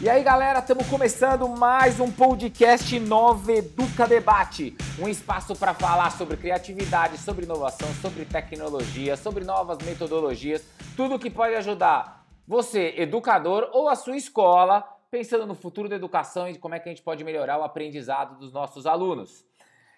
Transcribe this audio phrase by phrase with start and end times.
[0.00, 6.12] E aí, galera, estamos começando mais um podcast Nova Educa Debate, um espaço para falar
[6.12, 10.64] sobre criatividade, sobre inovação, sobre tecnologia, sobre novas metodologias,
[10.96, 16.48] tudo que pode ajudar você, educador ou a sua escola, pensando no futuro da educação
[16.48, 19.44] e como é que a gente pode melhorar o aprendizado dos nossos alunos.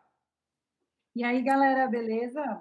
[1.17, 2.61] E aí, galera, beleza?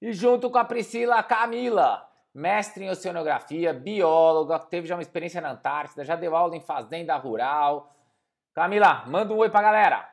[0.00, 5.50] E junto com a Priscila, Camila, mestre em oceanografia, bióloga, teve já uma experiência na
[5.50, 7.92] Antártida, já deu aula em fazenda rural,
[8.58, 10.12] Camila, manda um oi pra galera.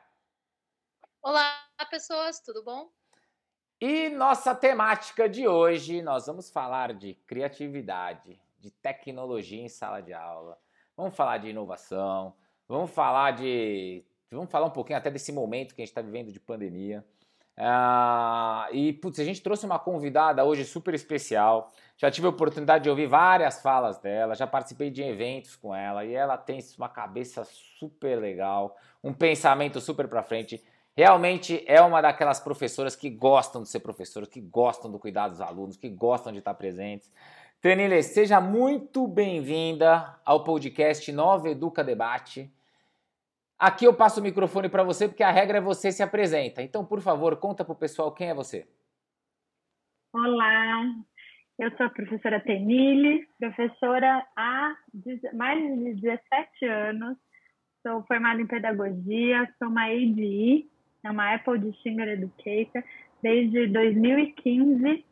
[1.19, 2.91] Olá, pessoas, tudo bom?
[3.81, 10.13] E nossa temática de hoje, nós vamos falar de criatividade, de tecnologia em sala de
[10.13, 10.59] aula.
[10.95, 12.35] Vamos falar de inovação,
[12.67, 14.05] vamos falar de.
[14.29, 17.03] Vamos falar um pouquinho até desse momento que a gente está vivendo de pandemia.
[17.57, 21.73] Ah, e, putz, a gente trouxe uma convidada hoje super especial.
[21.97, 26.03] Já tive a oportunidade de ouvir várias falas dela, já participei de eventos com ela
[26.03, 30.61] e ela tem uma cabeça super legal, um pensamento super para frente.
[30.95, 35.41] Realmente é uma daquelas professoras que gostam de ser professora, que gostam do cuidado dos
[35.41, 37.11] alunos, que gostam de estar presentes.
[37.61, 42.53] Tenile, seja muito bem-vinda ao podcast Nova Educa Debate.
[43.57, 46.61] Aqui eu passo o microfone para você porque a regra é você se apresenta.
[46.61, 48.67] Então, por favor, conta para o pessoal quem é você.
[50.13, 50.83] Olá,
[51.57, 54.75] eu sou a professora Tenille, professora há
[55.33, 57.17] mais de 17 anos.
[57.81, 60.69] Sou formada em pedagogia, sou uma ADE,
[61.03, 62.83] é uma Apple Distinguished Educator,
[63.21, 64.85] desde 2015.
[64.85, 65.03] Uh,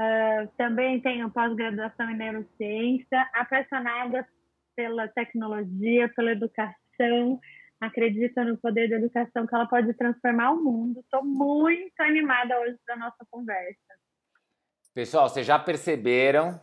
[0.00, 4.26] ah, também tenho pós-graduação em neurociência, apaixonada
[4.76, 7.40] pela tecnologia, pela educação,
[7.80, 11.00] acredito no poder da educação, que ela pode transformar o mundo.
[11.00, 13.87] Estou muito animada hoje da nossa conversa.
[14.98, 16.60] Pessoal, vocês já perceberam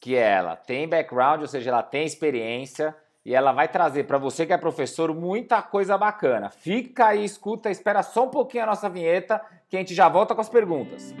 [0.00, 2.94] que ela tem background, ou seja, ela tem experiência
[3.26, 6.48] e ela vai trazer para você que é professor muita coisa bacana.
[6.48, 10.32] Fica aí, escuta, espera só um pouquinho a nossa vinheta que a gente já volta
[10.32, 11.12] com as perguntas.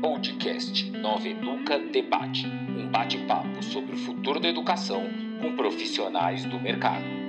[0.00, 5.02] Podcast Nova Educa Debate, um bate-papo sobre o futuro da educação
[5.42, 7.27] com profissionais do mercado.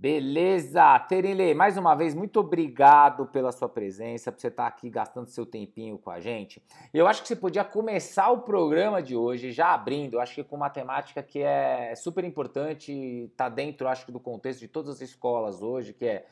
[0.00, 0.96] Beleza!
[1.08, 5.44] Terile, mais uma vez, muito obrigado pela sua presença, por você estar aqui gastando seu
[5.44, 6.62] tempinho com a gente.
[6.94, 10.54] Eu acho que você podia começar o programa de hoje já abrindo, acho que com
[10.54, 15.00] uma temática que é super importante, está dentro, acho que, do contexto de todas as
[15.00, 16.26] escolas hoje, que é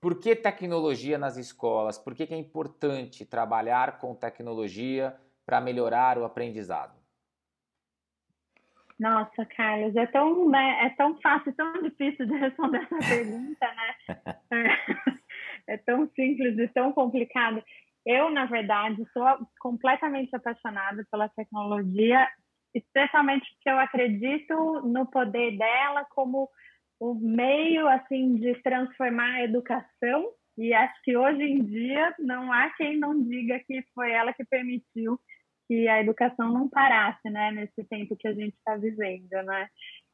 [0.00, 1.98] por que tecnologia nas escolas?
[1.98, 5.14] Por que, que é importante trabalhar com tecnologia
[5.44, 6.99] para melhorar o aprendizado?
[9.00, 13.94] Nossa, Carlos, é tão, né, é tão fácil, tão difícil de responder essa pergunta, né?
[15.68, 17.62] É, é tão simples e tão complicado.
[18.04, 19.24] Eu, na verdade, sou
[19.60, 22.28] completamente apaixonada pela tecnologia,
[22.74, 26.48] especialmente porque eu acredito no poder dela como
[26.98, 32.70] o meio assim de transformar a educação e acho que hoje em dia não há
[32.70, 35.18] quem não diga que foi ela que permitiu
[35.70, 39.68] que a educação não parasse, né, nesse tempo que a gente está vivendo, né?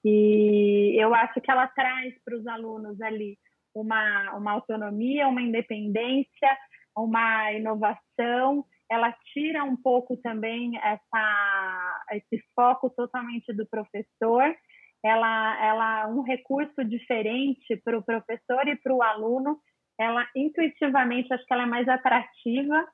[0.04, 3.38] E eu acho que ela traz para os alunos ali
[3.74, 6.58] uma, uma autonomia, uma independência,
[6.94, 8.66] uma inovação.
[8.90, 14.54] Ela tira um pouco também essa, esse foco totalmente do professor.
[15.02, 19.58] Ela, ela um recurso diferente para o professor e para o aluno.
[19.98, 22.86] Ela intuitivamente acho que ela é mais atrativa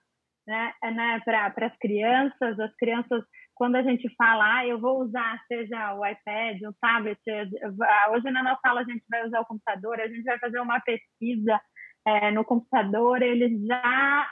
[0.47, 2.59] né, é, né para as crianças.
[2.59, 3.23] As crianças,
[3.55, 8.31] quando a gente fala, ah, eu vou usar, seja o iPad, o tablet, ah, hoje
[8.31, 11.61] na nossa aula a gente vai usar o computador, a gente vai fazer uma pesquisa
[12.07, 14.29] é, no computador, eles já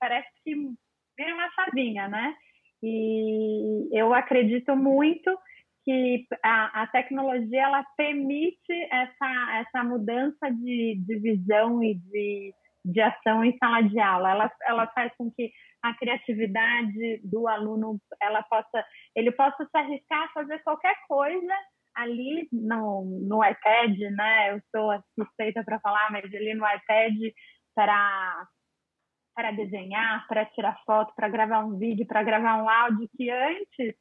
[0.00, 0.54] parece que
[1.16, 2.34] vira uma chavinha, né?
[2.82, 5.36] E eu acredito muito
[5.84, 12.52] que a, a, tecnologia ela permite essa, essa mudança de, de visão e de
[12.84, 14.30] de ação em sala de aula.
[14.30, 15.50] Ela, ela faz com que
[15.82, 18.84] a criatividade do aluno ela possa
[19.14, 21.54] ele possa se arriscar a fazer qualquer coisa
[21.94, 24.52] ali no, no iPad, né?
[24.52, 27.14] Eu sou suspeita para falar, mas ali no iPad
[27.74, 28.46] para
[29.34, 33.94] para desenhar, para tirar foto, para gravar um vídeo, para gravar um áudio que antes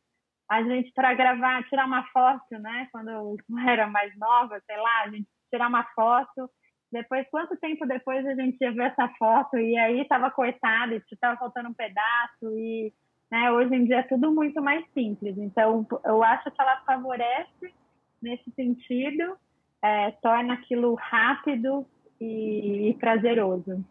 [0.49, 2.87] a gente para gravar, tirar uma foto, né?
[2.91, 3.35] Quando eu
[3.69, 6.49] era mais nova, sei lá, a gente tirar uma foto
[6.91, 11.03] depois, quanto tempo depois a gente ia ver essa foto e aí estava coitado, e
[11.11, 12.93] estava faltando um pedaço e
[13.29, 15.37] né, hoje em dia é tudo muito mais simples.
[15.37, 17.73] Então, eu acho que ela favorece
[18.21, 19.37] nesse sentido,
[19.81, 21.85] é, torna aquilo rápido
[22.19, 23.83] e, e prazeroso.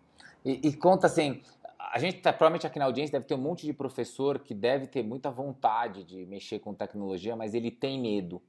[0.45, 1.43] E, e, conta assim,
[1.79, 4.87] a gente tá, provavelmente aqui na audiência deve ter um monte de professor que deve
[4.87, 8.43] ter muita vontade de mexer com tecnologia, mas ele tem medo.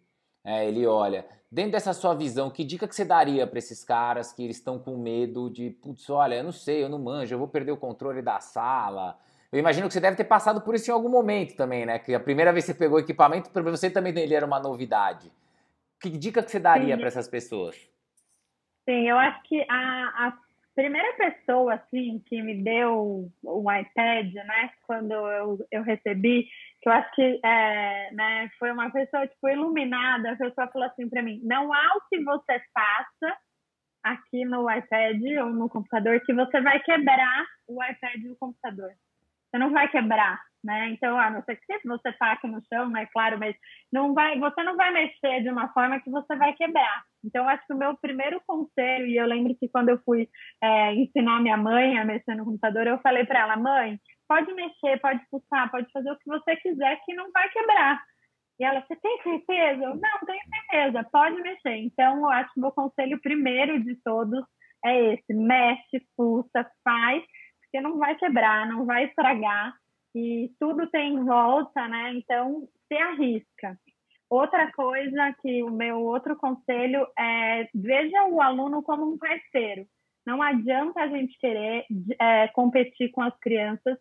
[0.48, 4.32] É, ele olha, dentro dessa sua visão, que dica que você daria para esses caras
[4.32, 7.38] que eles estão com medo de, putz, olha, eu não sei, eu não manjo, eu
[7.38, 9.20] vou perder o controle da sala.
[9.52, 12.00] Eu imagino que você deve ter passado por isso em algum momento também, né?
[12.00, 14.58] Que a primeira vez que você pegou o equipamento, para você também ele era uma
[14.58, 15.30] novidade.
[16.00, 17.76] Que dica que você daria para essas pessoas?
[18.88, 20.38] Sim, eu acho que a, a
[20.74, 26.48] primeira pessoa assim que me deu o iPad, né, quando eu, eu recebi,
[26.90, 31.22] eu acho que é, né, foi uma pessoa tipo iluminada, a pessoa falou assim para
[31.22, 33.38] mim: não há o que você faça
[34.04, 38.92] aqui no iPad ou no computador que você vai quebrar o iPad e o computador.
[39.50, 40.90] Você não vai quebrar, né?
[40.90, 43.06] Então, a não ser que você taque no chão, né?
[43.14, 43.56] Claro, mas
[43.92, 47.04] não vai, você não vai mexer de uma forma que você vai quebrar.
[47.24, 50.30] Então, acho que o meu primeiro conselho, e eu lembro que quando eu fui
[50.62, 55.00] é, ensinar minha mãe a mexer no computador, eu falei para ela, mãe, pode mexer,
[55.00, 58.02] pode pulsar, pode fazer o que você quiser que não vai quebrar.
[58.60, 59.84] E ela, você tem certeza?
[59.84, 61.76] Eu, não, tenho certeza, pode mexer.
[61.78, 64.44] Então, eu acho que o meu conselho primeiro de todos
[64.84, 67.24] é esse: mexe, pulsa, faz,
[67.62, 69.76] porque não vai quebrar, não vai estragar.
[70.16, 72.14] E tudo tem volta, né?
[72.16, 73.78] Então, se arrisca.
[74.30, 79.86] Outra coisa que o meu outro conselho é veja o aluno como um parceiro.
[80.26, 81.86] Não adianta a gente querer
[82.20, 83.98] é, competir com as crianças,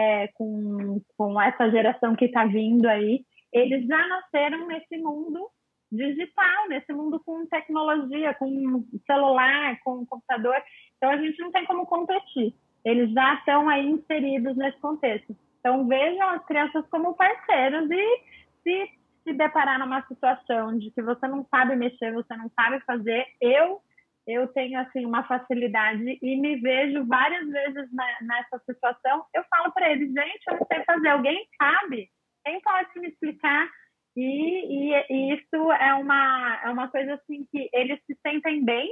[0.00, 3.24] é, com, com essa geração que está vindo aí.
[3.52, 5.48] Eles já nasceram nesse mundo
[5.92, 10.56] digital, nesse mundo com tecnologia, com celular, com computador.
[10.96, 12.54] Então a gente não tem como competir.
[12.84, 15.36] Eles já estão aí inseridos nesse contexto.
[15.58, 18.20] Então vejam as crianças como parceiros e
[18.62, 23.26] se se deparar numa situação de que você não sabe mexer, você não sabe fazer,
[23.38, 23.80] eu
[24.26, 29.24] eu tenho assim uma facilidade e me vejo várias vezes nessa situação.
[29.34, 31.08] Eu falo para eles, gente, eu não sei fazer.
[31.08, 32.08] Alguém sabe?
[32.44, 33.68] Quem pode me explicar?
[34.16, 38.90] E, e, e, isso é uma é uma coisa assim que eles se sentem bem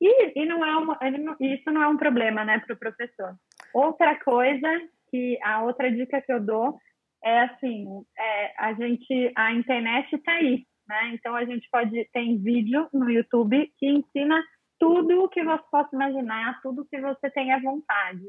[0.00, 0.98] e, e não é uma,
[1.40, 3.36] isso não é um problema, né, para o professor.
[3.74, 4.68] Outra coisa
[5.10, 6.78] que a outra dica que eu dou
[7.22, 7.86] é assim,
[8.18, 11.14] é, a gente, a internet está aí, né?
[11.14, 14.42] Então a gente pode tem vídeo no YouTube que ensina
[14.78, 18.24] tudo o que você possa imaginar, tudo que você tenha vontade.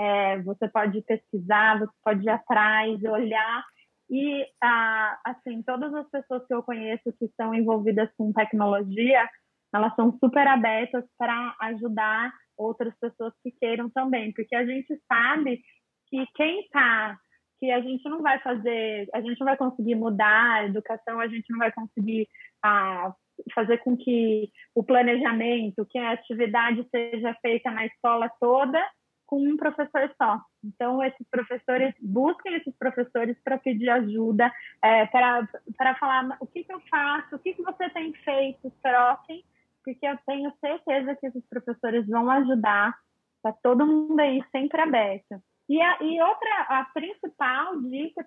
[0.00, 3.64] É, você pode pesquisar, você pode ir atrás, olhar
[4.10, 9.28] e ah, assim todas as pessoas que eu conheço que estão envolvidas com tecnologia,
[9.74, 15.62] elas são super abertas para ajudar outras pessoas que queiram também, porque a gente sabe
[16.08, 17.18] que quem está
[17.62, 21.28] que a gente não vai fazer, a gente não vai conseguir mudar a educação, a
[21.28, 22.28] gente não vai conseguir
[22.60, 23.14] ah,
[23.54, 28.84] fazer com que o planejamento, que a atividade seja feita na escola toda
[29.28, 30.40] com um professor só.
[30.64, 34.52] Então, esses professores, busquem esses professores para pedir ajuda,
[34.82, 39.44] é, para falar o que, que eu faço, o que, que você tem feito, troquem,
[39.84, 42.92] porque eu tenho certeza que esses professores vão ajudar,
[43.36, 45.40] está todo mundo aí sempre aberto.
[45.68, 48.26] E, a, e outra, a principal dica,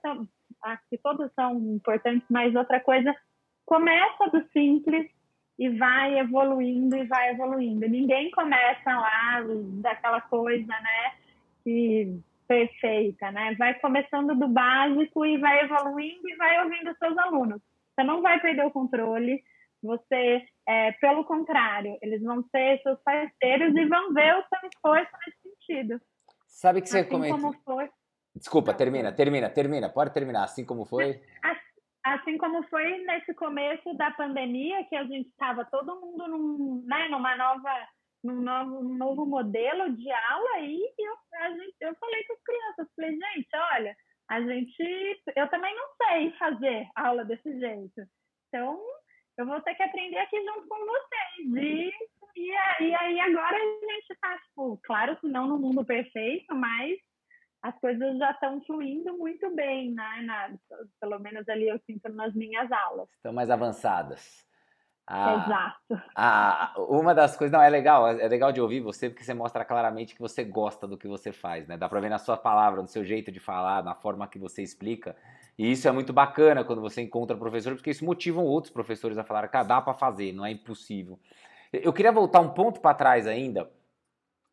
[0.63, 3.15] acho que todas são importantes, mas outra coisa,
[3.65, 5.07] começa do simples
[5.57, 7.87] e vai evoluindo e vai evoluindo.
[7.87, 9.41] Ninguém começa lá
[9.81, 11.13] daquela coisa, né,
[11.63, 13.55] que perfeita, né?
[13.57, 17.59] Vai começando do básico e vai evoluindo e vai ouvindo seus alunos.
[17.95, 19.43] Você não vai perder o controle,
[19.81, 25.11] você, é, pelo contrário, eles vão ser seus parceiros e vão ver o seu esforço
[25.25, 26.01] nesse sentido.
[26.55, 27.35] Sabe que você assim comenta.
[27.35, 27.89] Como foi...
[28.33, 29.89] Desculpa, termina, termina, termina.
[29.89, 30.45] Pode terminar.
[30.45, 31.21] Assim como foi?
[32.03, 37.09] Assim como foi nesse começo da pandemia, que a gente estava todo mundo num, né,
[37.09, 37.87] numa nova,
[38.23, 42.43] num novo, num novo modelo de aula, e eu, a gente, eu falei com as
[42.43, 43.97] crianças, falei, gente, olha,
[44.29, 48.01] a gente, eu também não sei fazer aula desse jeito.
[48.47, 48.79] Então,
[49.37, 51.65] eu vou ter que aprender aqui junto com vocês.
[51.65, 51.91] E
[52.35, 56.97] E, e aí agora a gente está, tipo, claro que não no mundo perfeito, mas
[57.61, 60.21] as coisas já estão fluindo muito bem, né?
[60.23, 60.53] Na,
[60.99, 63.09] pelo menos ali eu sinto nas minhas aulas.
[63.17, 64.45] Estão mais avançadas.
[65.07, 66.03] Ah, Exato.
[66.15, 69.63] Ah, uma das coisas, não, é legal, é legal de ouvir você, porque você mostra
[69.63, 71.77] claramente que você gosta do que você faz, né?
[71.77, 74.63] Dá pra ver na sua palavra, no seu jeito de falar, na forma que você
[74.63, 75.15] explica.
[75.57, 79.23] E isso é muito bacana quando você encontra professores, porque isso motiva outros professores a
[79.23, 81.19] falar, cara, dá pra fazer, não é impossível.
[81.83, 83.69] Eu queria voltar um ponto para trás ainda,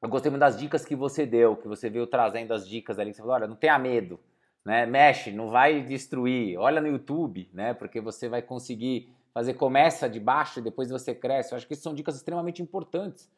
[0.03, 3.11] eu gostei muito das dicas que você deu, que você veio trazendo as dicas ali,
[3.11, 4.19] que você falou, olha, não tenha medo,
[4.65, 4.85] né?
[4.85, 6.59] Mexe, não vai destruir.
[6.59, 7.73] Olha no YouTube, né?
[7.73, 11.53] Porque você vai conseguir fazer começa de baixo e depois você cresce.
[11.53, 13.31] Eu acho que são dicas extremamente importantes.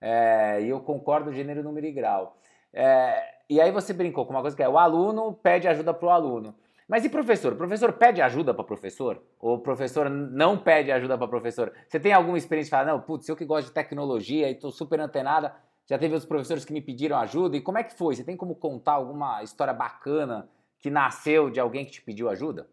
[0.00, 2.36] É, e eu concordo gênero, número e grau.
[2.72, 6.06] É, e aí você brincou com uma coisa que é o aluno pede ajuda para
[6.06, 6.54] o aluno.
[6.88, 7.52] Mas e professor?
[7.52, 9.22] O professor pede ajuda para professor?
[9.38, 11.70] Ou o professor não pede ajuda para professor?
[11.86, 14.70] Você tem alguma experiência de falar, não, putz, eu que gosto de tecnologia e estou
[14.70, 15.54] super antenada,
[15.86, 17.58] já teve outros professores que me pediram ajuda.
[17.58, 18.14] E como é que foi?
[18.14, 22.66] Você tem como contar alguma história bacana que nasceu de alguém que te pediu ajuda?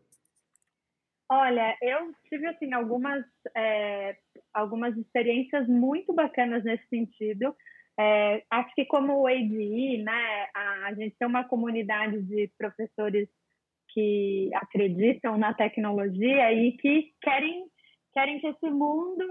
[1.30, 4.16] Olha, eu tive assim algumas é,
[4.54, 7.56] algumas experiências muito bacanas nesse sentido.
[7.98, 13.28] É, acho que como o ADI, né, a, a, gente tem uma comunidade de professores
[13.96, 17.66] que acreditam na tecnologia e que querem
[18.14, 19.26] querem que esse mundo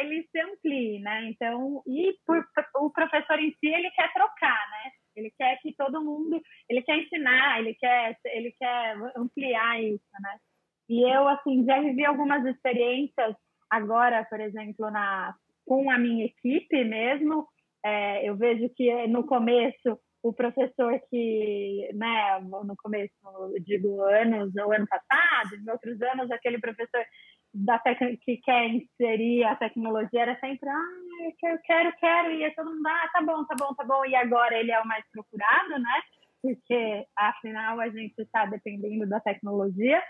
[0.00, 1.28] ele se amplie, né?
[1.28, 2.42] Então, e por,
[2.76, 4.90] o professor em si ele quer trocar, né?
[5.14, 10.38] Ele quer que todo mundo, ele quer ensinar, ele quer, ele quer ampliar isso, né?
[10.88, 13.36] E eu assim já vivi algumas experiências
[13.68, 15.34] agora, por exemplo, na
[15.66, 17.46] com a minha equipe mesmo.
[17.84, 23.14] É, eu vejo que no começo o professor que, né, no começo,
[23.64, 27.02] digo anos, ou ano passado, em outros anos, aquele professor
[27.52, 27.80] da
[28.24, 32.86] que quer inserir a tecnologia era sempre, ah, eu quero, quero, quero, e todo mundo,
[32.86, 36.02] ah, tá bom, tá bom, tá bom, e agora ele é o mais procurado, né?
[36.42, 40.02] Porque afinal a gente está dependendo da tecnologia.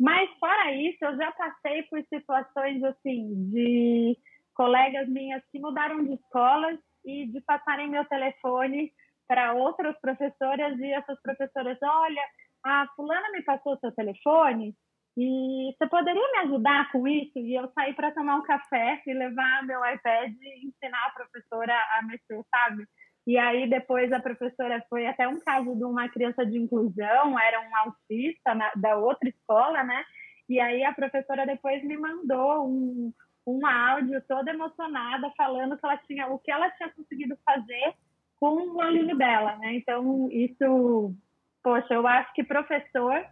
[0.00, 4.18] Mas fora isso, eu já passei por situações assim de
[4.54, 8.92] colegas minhas que mudaram de escolas e de passarem meu telefone
[9.32, 12.22] para outras professoras e essas professoras, olha,
[12.62, 14.74] a fulana me passou seu telefone
[15.16, 17.38] e você poderia me ajudar com isso?
[17.38, 21.74] E eu saí para tomar um café e levar meu iPad e ensinar a professora
[21.98, 22.84] a mexer, sabe?
[23.26, 27.58] E aí depois a professora foi até um caso de uma criança de inclusão, era
[27.58, 30.04] um autista na, da outra escola, né?
[30.46, 33.10] E aí a professora depois me mandou um,
[33.46, 37.94] um áudio toda emocionada falando que ela tinha o que ela tinha conseguido fazer
[38.42, 39.76] com o aluno dela, né?
[39.76, 41.14] Então isso,
[41.62, 43.24] poxa, eu acho que professor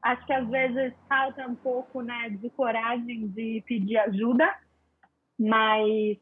[0.00, 4.48] acho que às vezes falta um pouco né, de coragem de pedir ajuda,
[5.36, 6.16] mas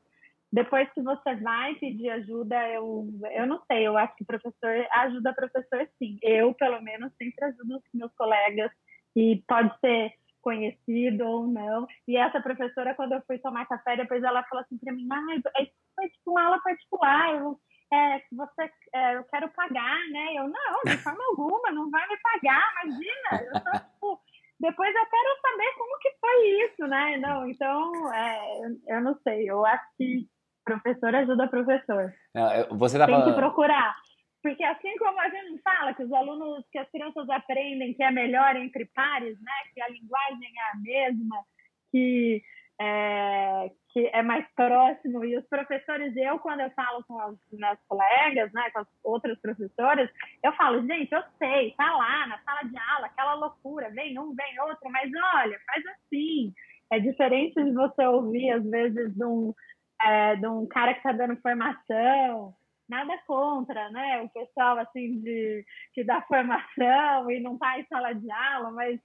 [0.50, 5.35] depois que você vai pedir ajuda, eu, eu não sei, eu acho que professor ajuda
[5.35, 6.18] professor sim.
[6.23, 8.70] Eu, pelo menos, sempre ajudo os meus colegas
[9.14, 11.87] e pode ser conhecido ou não.
[12.08, 15.66] E essa professora, quando eu fui tomar café, depois ela falou assim para mim, ah,
[15.94, 17.61] foi tipo uma aula particular, eu
[17.92, 20.34] é, você, é, eu quero pagar, né?
[20.34, 23.44] Eu, não, de forma alguma, não vai me pagar, imagina.
[23.44, 24.20] Eu só, tipo,
[24.60, 27.16] depois eu quero saber como que foi isso, né?
[27.18, 30.26] Não, então, é, eu não sei, eu acho que
[30.64, 32.12] professor ajuda professor.
[32.34, 33.32] Não, você tá Tem falando...
[33.32, 33.94] que procurar.
[34.42, 38.10] Porque assim como a gente fala que os alunos, que as crianças aprendem que é
[38.10, 39.52] melhor entre pares, né?
[39.74, 41.44] Que a linguagem é a mesma,
[41.90, 42.42] que
[42.80, 45.24] é, que é mais próximo.
[45.24, 49.40] E os professores, eu, quando eu falo com os meus colegas, né, com as outras
[49.40, 50.10] professoras,
[50.42, 54.34] eu falo, gente, eu sei, tá lá na sala de aula, aquela loucura, vem um,
[54.34, 56.52] vem outro, mas olha, faz assim.
[56.92, 59.54] É diferente de você ouvir, às vezes, de um,
[60.02, 62.54] é, de um cara que está dando formação,
[62.86, 64.20] nada contra, né?
[64.20, 69.00] O pessoal, assim, de, que dá formação e não está em sala de aula, mas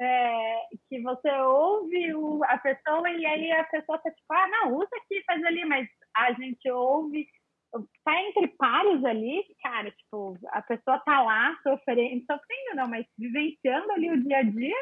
[0.00, 4.76] é, que você ouve o, a pessoa e aí a pessoa tá tipo, ah, não,
[4.76, 7.26] usa aqui, faz ali, mas a gente ouve,
[8.04, 13.90] tá entre pares ali, cara, tipo, a pessoa tá lá sofrendo, sofrendo não, mas vivenciando
[13.92, 14.76] ali o dia a dia,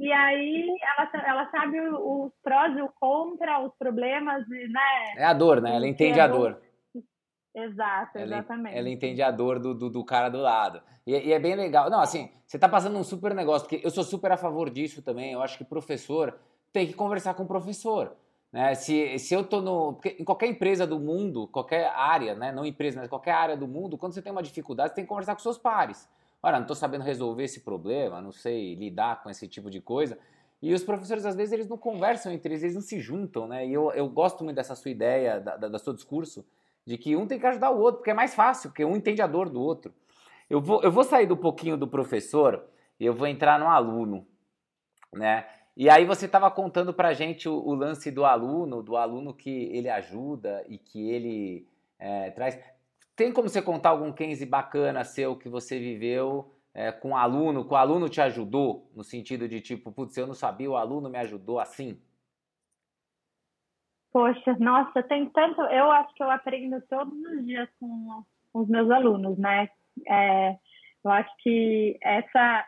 [0.00, 0.66] e aí
[0.96, 5.14] ela, ela sabe os prós e o contra, os problemas, né?
[5.18, 5.76] É a dor, né?
[5.76, 6.60] Ela entende a dor.
[7.54, 8.72] Exato, exatamente.
[8.72, 10.80] Ela, ela entende a dor do, do, do cara do lado.
[11.06, 11.90] E, e, é bem legal.
[11.90, 15.02] Não, assim, você tá passando um super negócio, porque eu sou super a favor disso
[15.02, 15.32] também.
[15.32, 16.38] Eu acho que professor
[16.72, 18.16] tem que conversar com o professor.
[18.52, 18.74] Né?
[18.74, 19.98] Se, se eu tô no.
[20.18, 22.52] Em qualquer empresa do mundo, qualquer área, né?
[22.52, 25.08] Não empresa, mas qualquer área do mundo, quando você tem uma dificuldade, você tem que
[25.08, 26.08] conversar com seus pares.
[26.42, 30.18] Olha, não estou sabendo resolver esse problema, não sei lidar com esse tipo de coisa.
[30.62, 33.66] E os professores, às vezes, eles não conversam entre eles, eles não se juntam, né?
[33.66, 36.44] E eu, eu gosto muito dessa sua ideia, da, da, da seu discurso,
[36.86, 39.22] de que um tem que ajudar o outro, porque é mais fácil, porque um entende
[39.22, 39.92] a dor do outro.
[40.48, 42.64] Eu vou, eu vou sair do pouquinho do professor
[42.98, 44.26] e eu vou entrar no aluno,
[45.12, 45.46] né?
[45.76, 49.70] E aí você estava contando para gente o, o, lance do aluno, do aluno que
[49.72, 51.66] ele ajuda e que ele
[51.98, 52.58] é, traz.
[53.14, 57.72] Tem como você contar algum case bacana seu que você viveu é, com aluno, que
[57.72, 61.18] o aluno te ajudou, no sentido de tipo, putz, eu não sabia, o aluno me
[61.18, 61.98] ajudou assim?
[64.12, 65.60] Poxa, nossa, tem tanto.
[65.62, 69.68] Eu acho que eu aprendo todos os dias com, os meus alunos, né?
[70.08, 70.56] É,
[71.04, 72.66] eu acho que essa.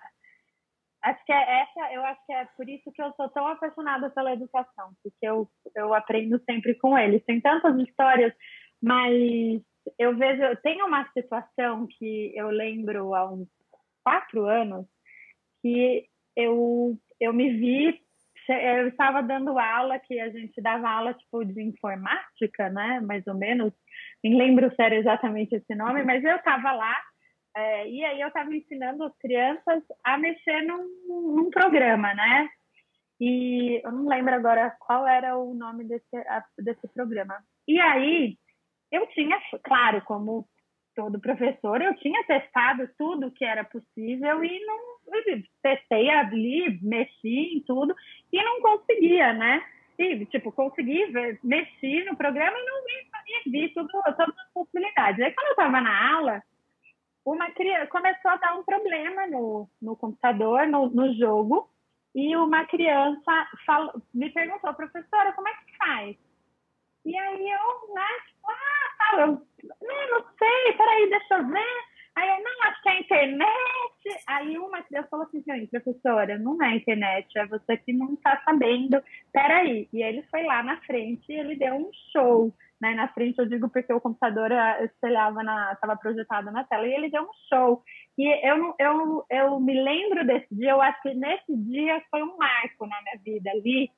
[1.02, 4.08] Acho que é essa, eu acho que é por isso que eu sou tão apaixonada
[4.10, 7.24] pela educação, porque eu, eu aprendo sempre com eles.
[7.24, 8.32] Tem tantas histórias,
[8.80, 9.60] mas
[9.98, 13.48] eu vejo, tem uma situação que eu lembro há uns
[14.04, 14.86] quatro anos
[15.60, 16.06] que
[16.36, 18.00] eu, eu me vi,
[18.48, 23.34] eu estava dando aula, que a gente dava aula tipo de informática, né, mais ou
[23.34, 23.72] menos,
[24.22, 26.96] nem lembro se era exatamente esse nome, mas eu estava lá,
[27.56, 32.48] é, e aí eu estava ensinando as crianças a mexer num, num programa, né,
[33.20, 36.24] e eu não lembro agora qual era o nome desse,
[36.58, 37.38] desse programa.
[37.68, 38.36] E aí,
[38.90, 40.44] eu tinha, claro, como
[40.94, 44.91] todo professor, eu tinha testado tudo que era possível e não
[45.62, 47.94] testei ali, mexi em tudo
[48.32, 49.64] e não conseguia, né?
[49.98, 55.20] E, tipo, consegui ver, mexi no programa e não vi, vi tudo, todas as possibilidades.
[55.20, 56.42] Aí, quando eu estava na aula,
[57.24, 61.68] uma criança começou a dar um problema no, no computador, no, no jogo,
[62.14, 63.48] e uma criança
[64.12, 66.16] me perguntou, professora, como é que faz?
[67.04, 71.91] E aí eu, né, tipo, ah, eu, não, não sei, peraí, deixa eu ver.
[72.14, 74.22] Aí eu, não, acho que é a internet.
[74.26, 79.02] Aí uma criança falou assim, professora, não é internet, é você que não está sabendo.
[79.32, 79.88] Peraí.
[79.92, 82.54] E ele foi lá na frente e ele deu um show.
[82.80, 82.94] Né?
[82.94, 86.92] Na frente eu digo porque o computador eh, espelhava na, estava projetado na tela e
[86.92, 87.82] ele deu um show.
[88.18, 92.36] E eu, eu, eu me lembro desse dia, eu acho que nesse dia foi um
[92.36, 93.90] marco na minha vida ali,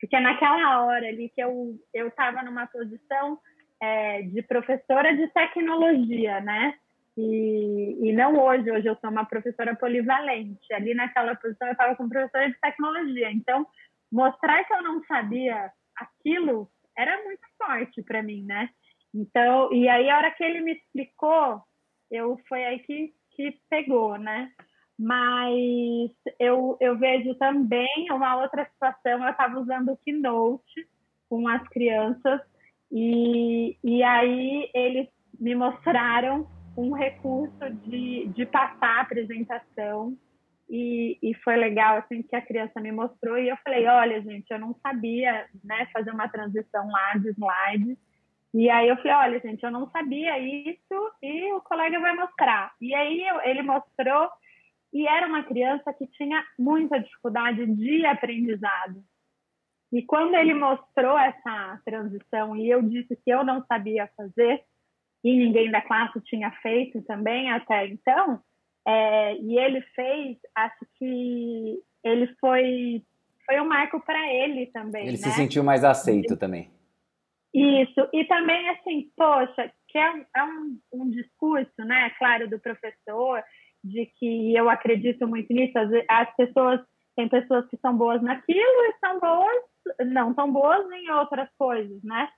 [0.00, 3.38] porque naquela hora ali que eu eu estava numa posição
[3.82, 6.74] é, de professora de tecnologia, né?
[7.20, 10.72] E, e não hoje, hoje eu sou uma professora polivalente.
[10.72, 13.32] Ali naquela posição eu estava como professora de tecnologia.
[13.32, 13.66] Então,
[14.10, 18.70] mostrar que eu não sabia aquilo era muito forte para mim, né?
[19.12, 21.60] Então, e aí a hora que ele me explicou,
[22.08, 24.52] eu foi aí que, que pegou, né?
[24.96, 30.88] Mas eu, eu vejo também uma outra situação, eu estava usando o Keynote
[31.28, 32.40] com as crianças
[32.92, 40.16] e, e aí eles me mostraram um recurso de, de passar a apresentação
[40.70, 44.46] e, e foi legal assim que a criança me mostrou e eu falei, olha gente,
[44.48, 47.98] eu não sabia né, fazer uma transição lá de slide
[48.54, 52.72] e aí eu falei, olha gente, eu não sabia isso e o colega vai mostrar.
[52.80, 54.30] E aí eu, ele mostrou
[54.92, 59.02] e era uma criança que tinha muita dificuldade de aprendizado.
[59.92, 64.62] E quando ele mostrou essa transição e eu disse que eu não sabia fazer,
[65.24, 68.40] e ninguém da classe tinha feito também até então,
[68.86, 73.02] é, e ele fez, acho que ele foi
[73.44, 75.04] foi um marco para ele também.
[75.04, 75.16] Ele né?
[75.16, 76.70] se sentiu mais aceito também.
[77.54, 82.58] Isso, e também assim, poxa, que é, um, é um, um discurso, né, claro, do
[82.60, 83.42] professor,
[83.82, 85.72] de que eu acredito muito nisso.
[86.08, 86.80] As pessoas,
[87.16, 89.62] tem pessoas que são boas naquilo e são boas,
[90.06, 92.28] não tão boas em outras coisas, né?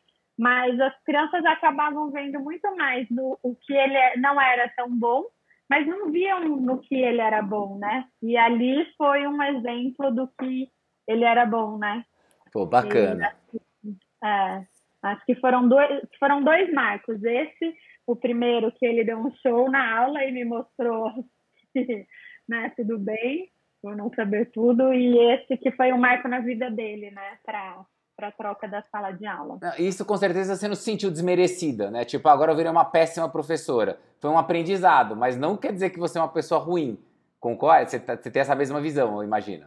[0.40, 4.88] Mas as crianças acabavam vendo muito mais no o que ele é, não era tão
[4.88, 5.26] bom,
[5.68, 8.06] mas não viam no que ele era bom, né?
[8.22, 10.66] E ali foi um exemplo do que
[11.06, 12.06] ele era bom, né?
[12.50, 13.36] Pô, bacana.
[13.52, 13.90] E,
[14.24, 14.64] é,
[15.02, 17.22] acho que foram dois, foram dois marcos.
[17.22, 17.76] Esse
[18.06, 21.12] o primeiro que ele deu um show na aula e me mostrou
[21.74, 22.06] que
[22.48, 23.50] né, tudo bem,
[23.82, 27.84] por não saber tudo, e esse que foi um marco na vida dele, né, para
[28.20, 29.58] para troca da sala de aula.
[29.78, 32.04] Isso com certeza você não se sentiu desmerecida, né?
[32.04, 33.98] Tipo, agora eu virei uma péssima professora.
[34.20, 36.98] Foi um aprendizado, mas não quer dizer que você é uma pessoa ruim.
[37.40, 37.86] Concorda?
[37.86, 39.66] Você, tá, você tem essa mesma visão, eu imagino.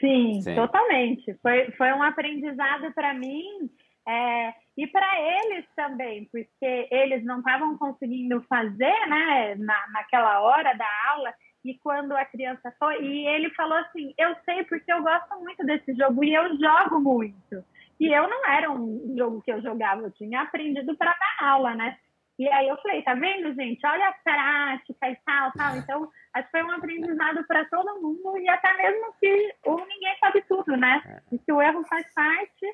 [0.00, 0.56] Sim, Sim.
[0.56, 1.32] totalmente.
[1.40, 3.70] Foi, foi um aprendizado para mim
[4.08, 10.72] é, e para eles também, porque eles não estavam conseguindo fazer, né, na, naquela hora
[10.74, 11.32] da aula,
[11.64, 15.64] e quando a criança foi, e ele falou assim: Eu sei porque eu gosto muito
[15.64, 17.64] desse jogo e eu jogo muito.
[18.00, 21.74] E eu não era um jogo que eu jogava, eu tinha aprendido para dar aula,
[21.74, 21.98] né?
[22.38, 23.84] E aí eu falei: Tá vendo, gente?
[23.84, 25.76] Olha a prática e tal, tal.
[25.76, 30.16] Então, acho que foi um aprendizado para todo mundo e até mesmo que ninguém
[30.46, 31.20] tudo, né?
[31.32, 32.66] E que o erro faz parte.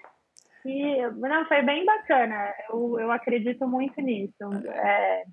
[0.65, 2.53] E não, foi bem bacana.
[2.71, 4.35] Eu, eu acredito muito nisso.
[4.67, 5.25] É,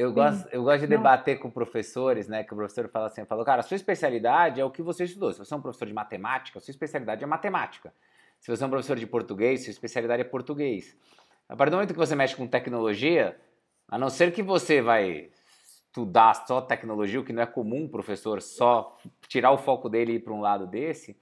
[0.00, 2.42] eu gosto, eu gosto de debater com professores, né?
[2.42, 5.32] Que o professor fala assim, falou, cara, a sua especialidade é o que você estudou.
[5.32, 7.92] Se você é um professor de matemática, a sua especialidade é matemática.
[8.38, 10.96] Se você é um professor de português, sua especialidade é português.
[11.46, 13.38] A partir do momento que você mexe com tecnologia,
[13.88, 15.28] a não ser que você vai
[15.90, 18.96] estudar só tecnologia, o que não é comum professor só
[19.28, 21.14] tirar o foco dele e ir para um lado desse,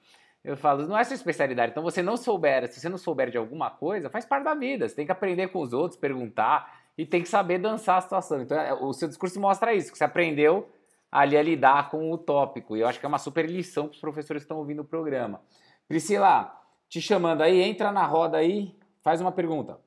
[0.45, 1.73] eu falo, não é sua especialidade.
[1.73, 4.89] Então, você não souber, se você não souber de alguma coisa, faz parte da vida.
[4.89, 8.43] Você tem que aprender com os outros, perguntar e tem que saber dançar a situação.
[8.43, 10.69] Então, é, o seu discurso mostra isso, que você aprendeu
[11.11, 12.77] ali a lidar com o tópico.
[12.77, 14.85] E eu acho que é uma super lição para os professores que estão ouvindo o
[14.85, 15.41] programa.
[15.87, 16.53] Priscila,
[16.89, 19.79] te chamando aí, entra na roda aí, faz uma pergunta.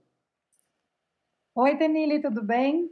[1.54, 2.90] Oi, Tenille, tudo bem?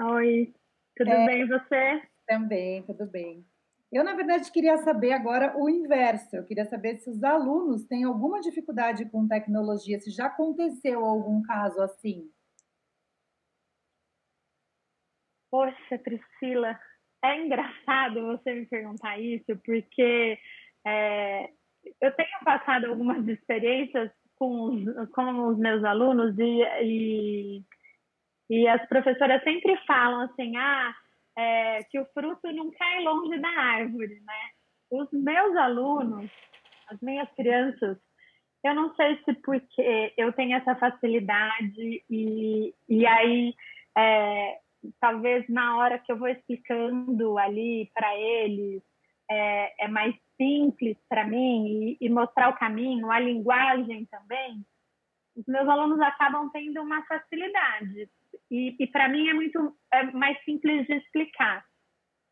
[0.00, 0.52] Oi,
[0.96, 2.02] tudo é, bem você?
[2.26, 3.46] Também, tudo bem.
[3.92, 6.34] Eu, na verdade, queria saber agora o inverso.
[6.34, 11.40] Eu queria saber se os alunos têm alguma dificuldade com tecnologia, se já aconteceu algum
[11.42, 12.28] caso assim.
[15.54, 16.76] Poxa, Priscila,
[17.24, 20.36] é engraçado você me perguntar isso, porque
[20.84, 21.48] é,
[22.00, 27.62] eu tenho passado algumas experiências com os, com os meus alunos e, e,
[28.50, 30.92] e, as professoras sempre falam assim, ah,
[31.38, 34.50] é, que o fruto não cai longe da árvore, né?
[34.90, 36.28] Os meus alunos,
[36.88, 37.96] as minhas crianças,
[38.64, 43.54] eu não sei se porque eu tenho essa facilidade e, e aí
[43.96, 44.63] é,
[45.00, 48.82] talvez na hora que eu vou explicando ali para eles,
[49.30, 54.64] é, é, mais simples para mim e, e, mostrar o caminho, a linguagem também,
[55.36, 58.08] os meus alunos acabam tendo uma facilidade.
[58.50, 61.64] E, e para mim é muito é mais simples de explicar,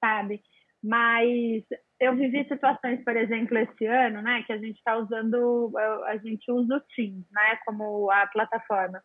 [0.01, 0.43] sabe?
[0.83, 1.65] Mas
[2.01, 5.73] eu vivi situações, por exemplo, esse ano, né, que a gente está usando,
[6.07, 9.03] a gente usa o Teams, né, como a plataforma.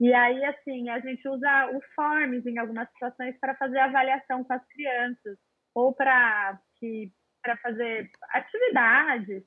[0.00, 4.52] E aí, assim, a gente usa o Forms em algumas situações para fazer avaliação com
[4.52, 5.36] as crianças
[5.74, 6.58] ou para
[7.62, 9.42] fazer atividades.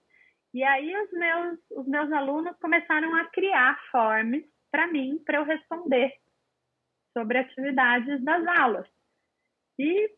[0.53, 5.45] E aí os meus, os meus alunos começaram a criar forms para mim, para eu
[5.45, 6.13] responder
[7.17, 8.87] sobre atividades das aulas.
[9.79, 10.09] E,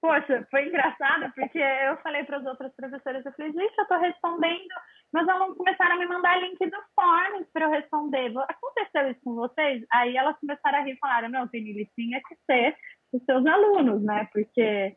[0.00, 3.98] poxa, foi engraçado, porque eu falei para as outras professoras, eu falei, gente, eu estou
[3.98, 4.74] respondendo
[5.12, 8.32] meus alunos começaram a me mandar link do Forms para eu responder.
[8.48, 9.84] Aconteceu isso com vocês?
[9.92, 12.76] Aí elas começaram a rir e falaram, não, Tenille, tinha que ser
[13.12, 14.28] os seus alunos, né?
[14.32, 14.94] Porque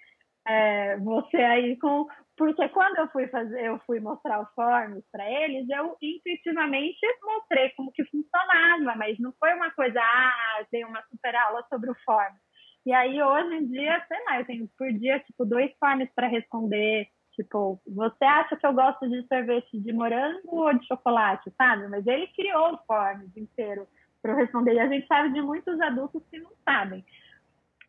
[0.47, 2.05] é, você aí com...
[2.37, 7.69] Porque quando eu fui fazer, eu fui mostrar o Forms para eles, eu intuitivamente mostrei
[7.71, 11.95] como que funcionava, mas não foi uma coisa, ah, tem uma super aula sobre o
[12.03, 12.39] Forms.
[12.85, 16.27] E aí, hoje em dia, sei lá, eu tenho por dia, tipo, dois forms para
[16.27, 21.87] responder, Tipo, você acha que eu gosto de sorvete de morango ou de chocolate, sabe?
[21.87, 23.87] Mas ele criou o forms inteiro
[24.21, 24.73] para eu responder.
[24.73, 27.03] E a gente sabe de muitos adultos que não sabem.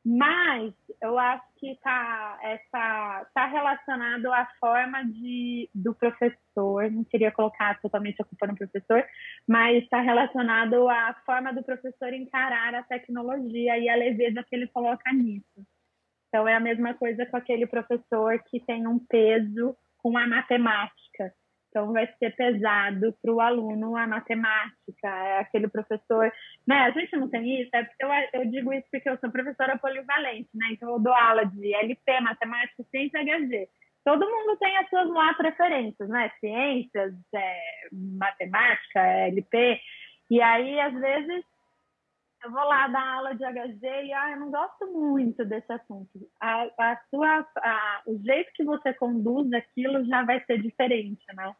[0.06, 7.32] Mas eu acho que está essa, tá relacionado à forma de, do professor, não queria
[7.32, 9.02] colocar totalmente a culpa no professor,
[9.48, 14.66] mas está relacionado à forma do professor encarar a tecnologia e a leveza que ele
[14.66, 15.66] coloca nisso.
[16.28, 21.03] Então, é a mesma coisa com aquele professor que tem um peso com a matemática.
[21.74, 25.08] Então, vai ser pesado para o aluno a matemática.
[25.08, 26.32] É aquele professor.
[26.64, 26.76] Né?
[26.76, 28.08] A gente não tem isso, é eu,
[28.40, 30.68] eu digo isso porque eu sou professora polivalente, né?
[30.70, 33.68] Então, eu dou aula de LP, matemática, ciência e HG.
[34.04, 36.30] Todo mundo tem as suas lá preferências, né?
[36.38, 37.60] Ciências, é,
[37.92, 39.80] matemática, LP.
[40.30, 41.44] E aí, às vezes,
[42.44, 46.30] eu vou lá dar aula de HG e ah, eu não gosto muito desse assunto.
[46.40, 51.52] A, a sua, a, o jeito que você conduz aquilo já vai ser diferente, né?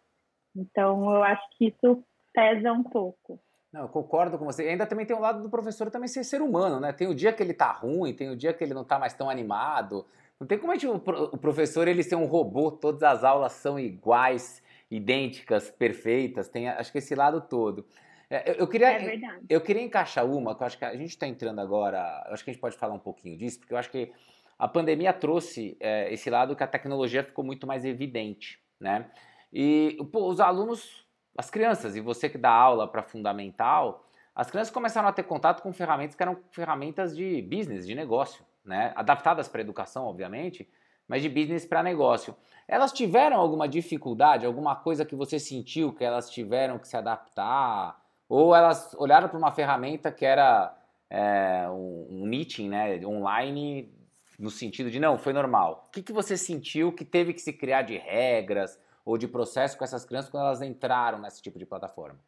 [0.55, 3.40] Então, eu acho que isso pesa um pouco.
[3.73, 4.64] Não, eu concordo com você.
[4.64, 6.93] E ainda também tem o lado do professor também ser ser humano, né?
[6.93, 9.14] Tem o dia que ele tá ruim, tem o dia que ele não tá mais
[9.14, 10.07] tão animado.
[10.38, 13.79] Não tem como a gente, o professor ele ser um robô, todas as aulas são
[13.79, 16.49] iguais, idênticas, perfeitas.
[16.49, 17.85] Tem, acho que esse lado todo.
[18.31, 21.11] É, eu, eu, queria, é eu queria encaixar uma, que eu acho que a gente
[21.11, 23.90] está entrando agora, acho que a gente pode falar um pouquinho disso, porque eu acho
[23.90, 24.12] que
[24.59, 29.11] a pandemia trouxe é, esse lado que a tecnologia ficou muito mais evidente, né?
[29.55, 31.07] E pô, os alunos,
[31.38, 35.62] as crianças, e você que dá aula para fundamental, as crianças começaram a ter contato
[35.62, 38.93] com ferramentas que eram ferramentas de business, de negócio, né?
[38.97, 40.69] Adaptadas para educação, obviamente,
[41.07, 42.35] mas de business para negócio.
[42.67, 48.03] Elas tiveram alguma dificuldade, alguma coisa que você sentiu que elas tiveram que se adaptar?
[48.29, 50.75] Ou elas olharam para uma ferramenta que era
[51.09, 53.93] é, um, meeting né, online,
[54.37, 55.87] no sentido de não, foi normal.
[55.87, 59.77] O que, que você sentiu que teve que se criar de regras ou de processo
[59.77, 62.19] com essas crianças quando elas entraram nesse tipo de plataforma?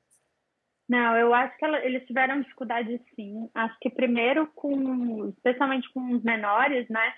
[0.89, 3.51] Não, eu acho que ela, eles tiveram dificuldade sim.
[3.55, 7.13] Acho que primeiro com, especialmente com os menores, né?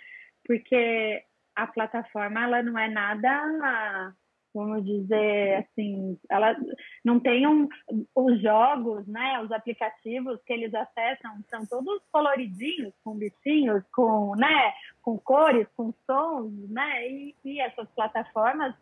[0.47, 1.23] Porque
[1.55, 4.14] a plataforma ela não é nada,
[4.55, 6.57] vamos dizer assim, ela
[7.05, 7.68] não tem um,
[8.14, 9.40] os jogos, né?
[9.42, 14.73] Os aplicativos que eles acessam são todos coloridinhos, com bichinhos, com, né?
[15.03, 17.09] Com cores, com sons, né?
[17.09, 18.75] E, e essas plataformas,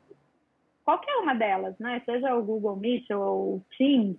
[0.86, 2.00] qualquer uma delas, né?
[2.06, 4.16] Seja o Google Meet ou o Teams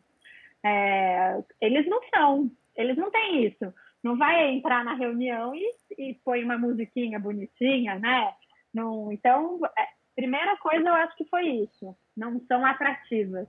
[0.65, 3.73] é, eles não são, eles não têm isso.
[4.03, 8.33] Não vai entrar na reunião e, e põe uma musiquinha bonitinha, né?
[8.73, 11.95] Não, então, é, primeira coisa eu acho que foi isso.
[12.15, 13.47] Não são atrativas.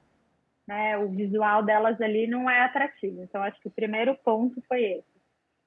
[0.66, 0.96] Né?
[0.98, 3.22] O visual delas ali não é atrativo.
[3.22, 5.18] Então, acho que o primeiro ponto foi esse.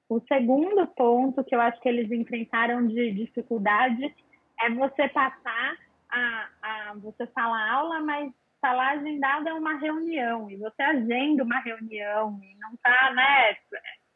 [0.08, 4.14] O segundo ponto que eu acho que eles enfrentaram de dificuldade
[4.60, 5.76] é você passar
[6.12, 11.42] a, a você falar aula, mas está lá agendada é uma reunião e você agenda
[11.42, 13.56] uma reunião e não está, né?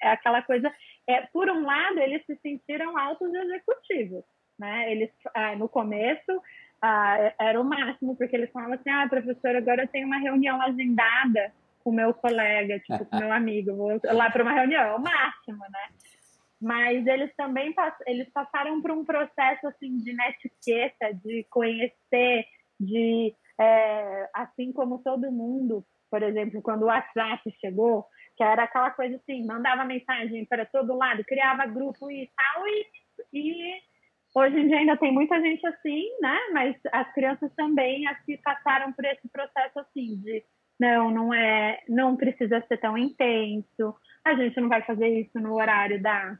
[0.01, 0.73] É aquela coisa.
[1.09, 4.23] É, por um lado, eles se sentiram altos executivos,
[4.59, 4.93] né?
[4.93, 6.41] Eles, ah, no começo,
[6.81, 10.63] ah, era o máximo, porque eles falavam assim: ah, professor, agora eu tenho uma reunião
[10.63, 15.01] agendada com meu colega, tipo, com meu amigo, vou lá para uma reunião, é o
[15.01, 15.89] máximo, né?
[16.61, 17.75] Mas eles também
[18.07, 22.47] eles passaram por um processo assim de netiqueta, de conhecer,
[22.81, 28.90] de é, assim como todo mundo, por exemplo, quando o WhatsApp chegou, que era aquela
[28.90, 32.87] coisa assim, mandava mensagem para todo lado, criava grupo e tal, e,
[33.33, 33.81] e
[34.35, 36.38] hoje em dia ainda tem muita gente assim, né?
[36.53, 40.45] Mas as crianças também as que passaram por esse processo assim de
[40.79, 45.55] não, não é, não precisa ser tão intenso, a gente não vai fazer isso no
[45.55, 46.38] horário da,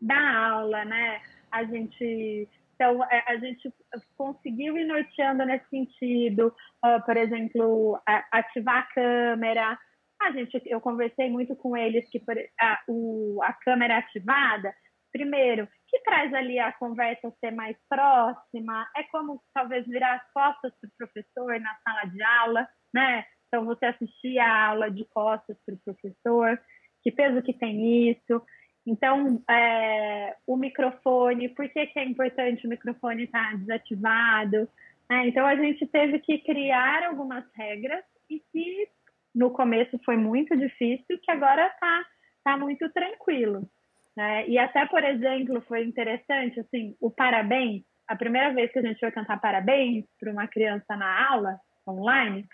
[0.00, 1.20] da aula, né?
[1.50, 3.72] A gente então, é, a gente
[4.16, 6.54] conseguiu ir norteando nesse sentido,
[6.84, 7.98] uh, por exemplo,
[8.30, 9.78] ativar a câmera.
[10.20, 12.22] A gente, eu conversei muito com eles que
[12.60, 14.74] a, o, a câmera ativada,
[15.10, 20.72] primeiro, que traz ali a conversa ser mais próxima, é como talvez virar as costas
[20.78, 23.24] para o professor na sala de aula, né?
[23.48, 26.60] Então, você assistir a aula de costas para o professor,
[27.02, 28.42] que peso que tem isso.
[28.86, 34.68] Então, é, o microfone, por que, que é importante o microfone estar desativado?
[35.10, 38.88] É, então, a gente teve que criar algumas regras e que
[39.34, 42.04] no começo foi muito difícil, que agora está
[42.44, 43.68] tá muito tranquilo.
[44.16, 44.48] Né?
[44.48, 49.00] E até, por exemplo, foi interessante, assim, o parabéns, a primeira vez que a gente
[49.00, 52.46] foi cantar parabéns para uma criança na aula, online,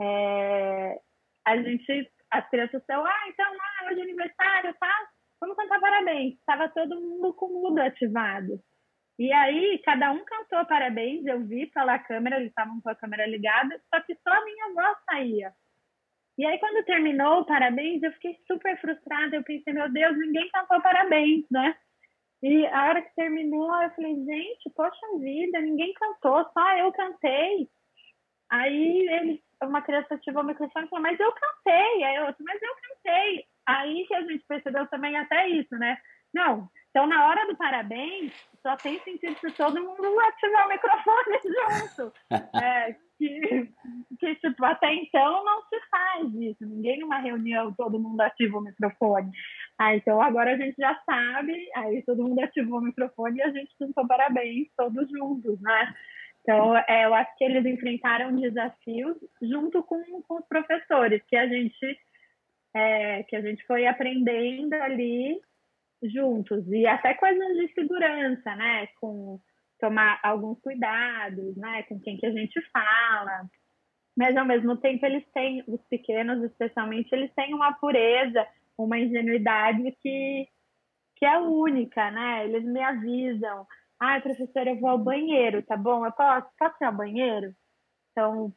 [0.00, 1.00] é,
[1.44, 5.08] a gente, as crianças estão, ah, então, ah, hoje é aniversário, tá?
[5.40, 6.34] Vamos cantar parabéns.
[6.34, 8.60] Estava todo mundo com o mudo ativado.
[9.18, 13.26] E aí, cada um cantou parabéns, eu vi pela câmera, eles estavam com a câmera
[13.26, 15.52] ligada, só que só a minha voz saía.
[16.38, 19.36] E aí, quando terminou o parabéns, eu fiquei super frustrada.
[19.36, 21.76] Eu pensei, meu Deus, ninguém cantou parabéns, né?
[22.42, 27.68] E a hora que terminou, eu falei, gente, poxa vida, ninguém cantou, só eu cantei.
[28.48, 32.04] Aí ele, uma criança ativou o microfone e falou, mas eu cantei.
[32.04, 33.49] Aí eu, mas eu cantei.
[33.70, 35.96] Aí que a gente percebeu também até isso, né?
[36.34, 41.38] Não, então na hora do parabéns, só tem sentido se todo mundo ativar o microfone
[41.44, 42.12] junto.
[42.62, 43.68] É, que,
[44.18, 46.66] que, tipo, até então não se faz isso.
[46.66, 49.30] Ninguém numa reunião, todo mundo ativa o microfone.
[49.78, 53.50] Ah, então agora a gente já sabe, aí todo mundo ativou o microfone e a
[53.50, 55.94] gente cantou parabéns todos juntos, né?
[56.42, 61.46] Então, é, eu acho que eles enfrentaram desafios junto com, com os professores, que a
[61.46, 61.98] gente
[62.74, 65.40] é, que a gente foi aprendendo ali
[66.02, 68.86] juntos e até coisas de segurança, né?
[69.00, 69.40] Com
[69.78, 71.82] tomar alguns cuidados, né?
[71.84, 73.48] Com quem que a gente fala.
[74.16, 79.92] Mas ao mesmo tempo eles têm, os pequenos especialmente, eles têm uma pureza, uma ingenuidade
[80.00, 80.48] que
[81.16, 82.46] que é única, né?
[82.46, 83.66] Eles me avisam,
[84.00, 86.06] ai, ah, professora, eu vou ao banheiro, tá bom?
[86.06, 87.54] Eu posso, posso ir ao banheiro?
[88.10, 88.50] Então,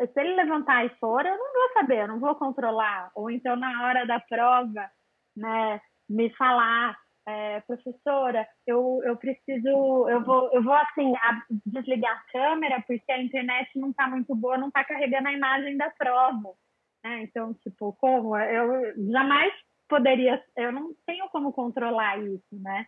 [0.00, 3.10] se ele levantar e for, eu não vou saber, eu não vou controlar.
[3.14, 4.90] Ou então, na hora da prova,
[5.36, 12.12] né, me falar, é, professora, eu, eu preciso, eu vou, eu vou assim, a, desligar
[12.12, 15.90] a câmera porque a internet não está muito boa, não está carregando a imagem da
[15.90, 16.54] prova.
[17.02, 17.22] Né?
[17.22, 18.36] Então, tipo, como?
[18.36, 19.52] Eu jamais
[19.88, 22.86] poderia, eu não tenho como controlar isso, né?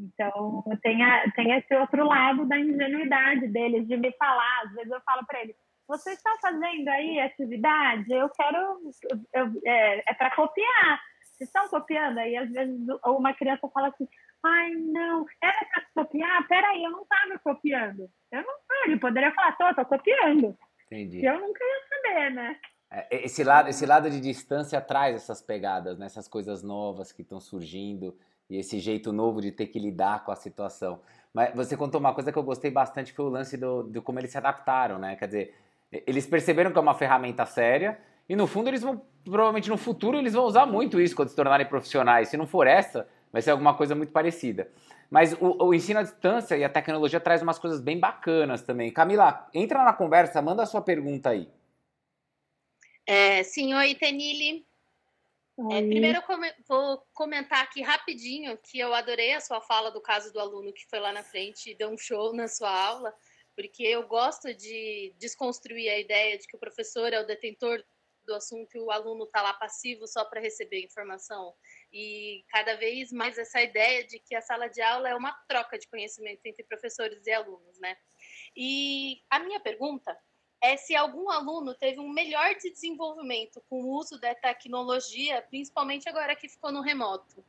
[0.00, 4.62] Então, tem, a, tem esse outro lado da ingenuidade deles, de me falar.
[4.64, 5.56] Às vezes eu falo para eles,
[5.88, 8.12] vocês estão fazendo aí atividade?
[8.12, 8.80] Eu quero.
[9.32, 11.00] Eu, é é para copiar.
[11.22, 12.18] Vocês estão copiando?
[12.18, 14.08] Aí, às vezes, uma criança fala assim:
[14.44, 16.46] Ai, não, era para copiar?
[16.46, 18.10] Peraí, eu não estava copiando.
[18.30, 20.56] Eu não ele poderia falar, tô, tô copiando.
[20.86, 21.24] Entendi.
[21.24, 22.56] Eu nunca ia saber, né?
[22.90, 26.06] É, esse lado, esse lado de distância traz essas pegadas, né?
[26.06, 28.16] essas coisas novas que estão surgindo
[28.48, 31.02] e esse jeito novo de ter que lidar com a situação.
[31.34, 34.18] Mas você contou uma coisa que eu gostei bastante, foi o lance do, do como
[34.18, 35.16] eles se adaptaram, né?
[35.16, 35.54] Quer dizer,
[35.90, 37.98] eles perceberam que é uma ferramenta séria
[38.28, 41.36] e no fundo eles vão, provavelmente no futuro, eles vão usar muito isso quando se
[41.36, 42.28] tornarem profissionais.
[42.28, 44.70] Se não for essa, vai ser alguma coisa muito parecida.
[45.10, 48.92] Mas o, o, ensino à distância e a tecnologia traz umas coisas bem bacanas também.
[48.92, 51.48] Camila, entra na conversa, manda a sua pergunta aí.
[53.06, 54.66] É, sim, oi, Tenille.
[55.72, 60.00] É, primeiro eu come vou comentar aqui rapidinho que eu adorei a sua fala do
[60.00, 63.12] caso do aluno que foi lá na frente e deu um show na sua aula,
[63.58, 67.82] porque eu gosto de desconstruir a ideia de que o professor é o detentor
[68.24, 71.52] do assunto e o aluno está lá passivo só para receber informação.
[71.92, 75.76] E cada vez mais essa ideia de que a sala de aula é uma troca
[75.76, 77.96] de conhecimento entre professores e alunos, né?
[78.56, 80.16] E a minha pergunta
[80.62, 86.36] é se algum aluno teve um melhor desenvolvimento com o uso da tecnologia, principalmente agora
[86.36, 87.44] que ficou no remoto.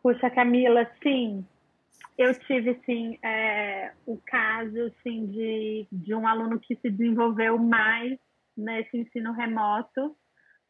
[0.00, 1.44] Puxa, Camila, sim.
[2.18, 8.18] Eu tive, sim, é, o caso sim, de, de um aluno que se desenvolveu mais
[8.56, 10.16] nesse ensino remoto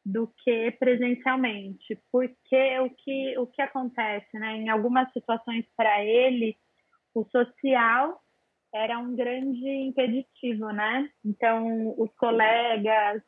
[0.04, 4.56] do que presencialmente, porque o que, o que acontece, né?
[4.56, 6.54] Em algumas situações para ele,
[7.14, 8.20] o social
[8.74, 11.08] era um grande impeditivo, né?
[11.24, 13.22] Então, os colegas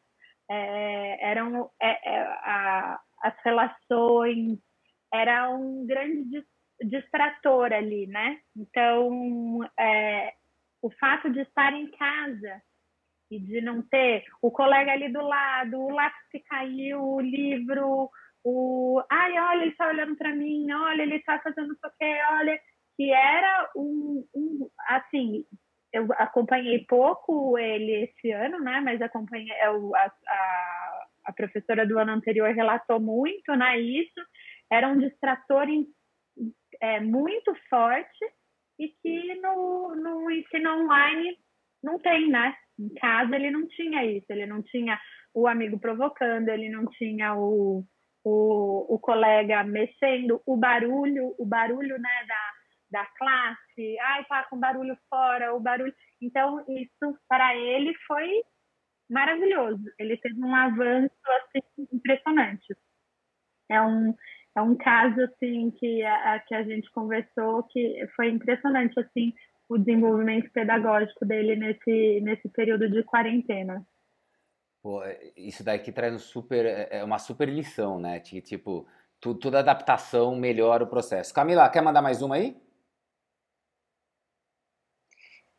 [0.51, 4.59] é, eram é, é, a, as relações
[5.13, 6.45] era um grande
[6.83, 8.39] distrator ali, né?
[8.57, 10.33] Então, é,
[10.83, 12.63] o fato de estar em casa
[13.31, 18.11] e de não ter o colega ali do lado, o lápis que caiu, o livro,
[18.45, 22.61] o ai, olha, ele está olhando para mim, olha, ele está fazendo isso aqui, olha,
[22.97, 25.45] que era um, um, assim,
[25.93, 28.81] eu acompanhei pouco ele esse ano, né?
[28.81, 33.79] Mas acompanhei eu, a, a, a professora do ano anterior relatou muito, né?
[33.79, 34.21] Isso
[34.71, 35.87] era um distrator em,
[36.81, 38.25] é, muito forte
[38.79, 41.37] e que no, no ensino online
[41.83, 42.57] não tem, né?
[42.79, 44.99] Em casa ele não tinha isso, ele não tinha
[45.35, 47.85] o amigo provocando, ele não tinha o,
[48.25, 54.59] o, o colega mexendo, o barulho, o barulho né, da, da classe, ai, tá com
[54.59, 55.95] barulho fora, o barulho.
[56.21, 58.43] Então, isso para ele foi
[59.09, 59.83] maravilhoso.
[59.99, 62.77] Ele teve um avanço assim, impressionante.
[63.69, 64.15] É um,
[64.57, 69.33] é um caso assim que a, que a gente conversou que foi impressionante assim
[69.69, 73.87] o desenvolvimento pedagógico dele nesse, nesse período de quarentena.
[74.83, 78.19] Pô, é, isso daqui traz um super, é, é uma super lição, né?
[78.19, 78.89] Tipo,
[79.21, 81.33] tu, toda adaptação melhora o processo.
[81.33, 82.57] Camila, quer mandar mais uma aí?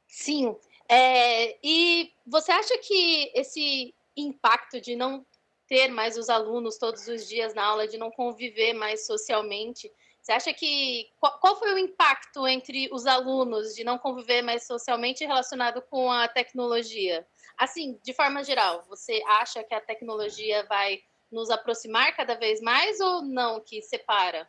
[0.08, 0.58] Sim.
[0.90, 5.26] É, e você acha que esse impacto de não
[5.72, 9.90] ter mais os alunos todos os dias na aula, de não conviver mais socialmente,
[10.22, 15.26] você acha que qual, foi o impacto entre os alunos de não conviver mais socialmente
[15.26, 17.26] relacionado com a tecnologia?
[17.58, 21.00] Assim, de forma geral, você acha que a tecnologia vai
[21.32, 24.46] nos aproximar cada vez mais ou não que separa?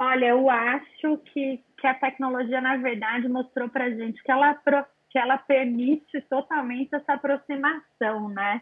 [0.00, 4.60] Olha, eu acho que, que a tecnologia, na verdade, mostrou para gente que ela,
[5.08, 8.60] que ela permite totalmente essa aproximação, né?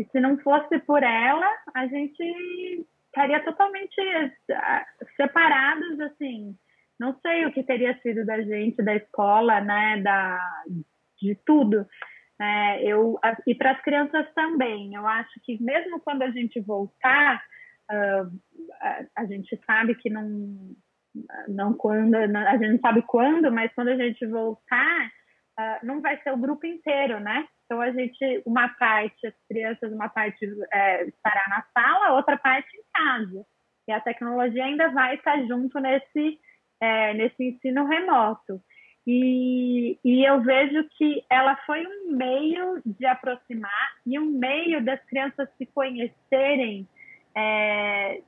[0.00, 4.00] E se não fosse por ela, a gente estaria totalmente
[4.50, 6.56] ah, separados, assim.
[6.98, 10.40] Não sei o que teria sido da gente, da escola, né, da,
[11.20, 11.86] de tudo.
[12.40, 14.94] É, eu, e para as crianças também.
[14.94, 17.44] Eu acho que mesmo quando a gente voltar,
[17.92, 18.40] uh,
[18.80, 20.74] a, a, gente sabe que não,
[21.46, 25.08] não quando, a gente não sabe quando, mas quando a gente voltar,
[25.58, 27.46] uh, não vai ser o grupo inteiro, né?
[27.70, 32.66] Então, a gente, uma parte, as crianças, uma parte é, estará na sala, outra parte
[32.76, 33.46] em casa.
[33.86, 36.40] E a tecnologia ainda vai estar junto nesse,
[36.80, 38.60] é, nesse ensino remoto.
[39.06, 45.00] E, e eu vejo que ela foi um meio de aproximar e um meio das
[45.04, 46.88] crianças se conhecerem.
[47.36, 48.20] É,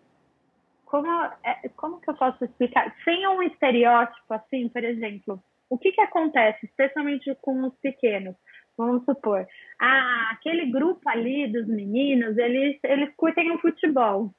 [0.84, 1.10] como,
[1.42, 2.94] é, como que eu posso explicar?
[3.02, 8.36] Sem um estereótipo, assim, por exemplo, o que, que acontece, especialmente com os pequenos?
[8.76, 9.46] Vamos supor,
[9.78, 14.34] ah, aquele grupo ali dos meninos, eles, eles curtem o futebol.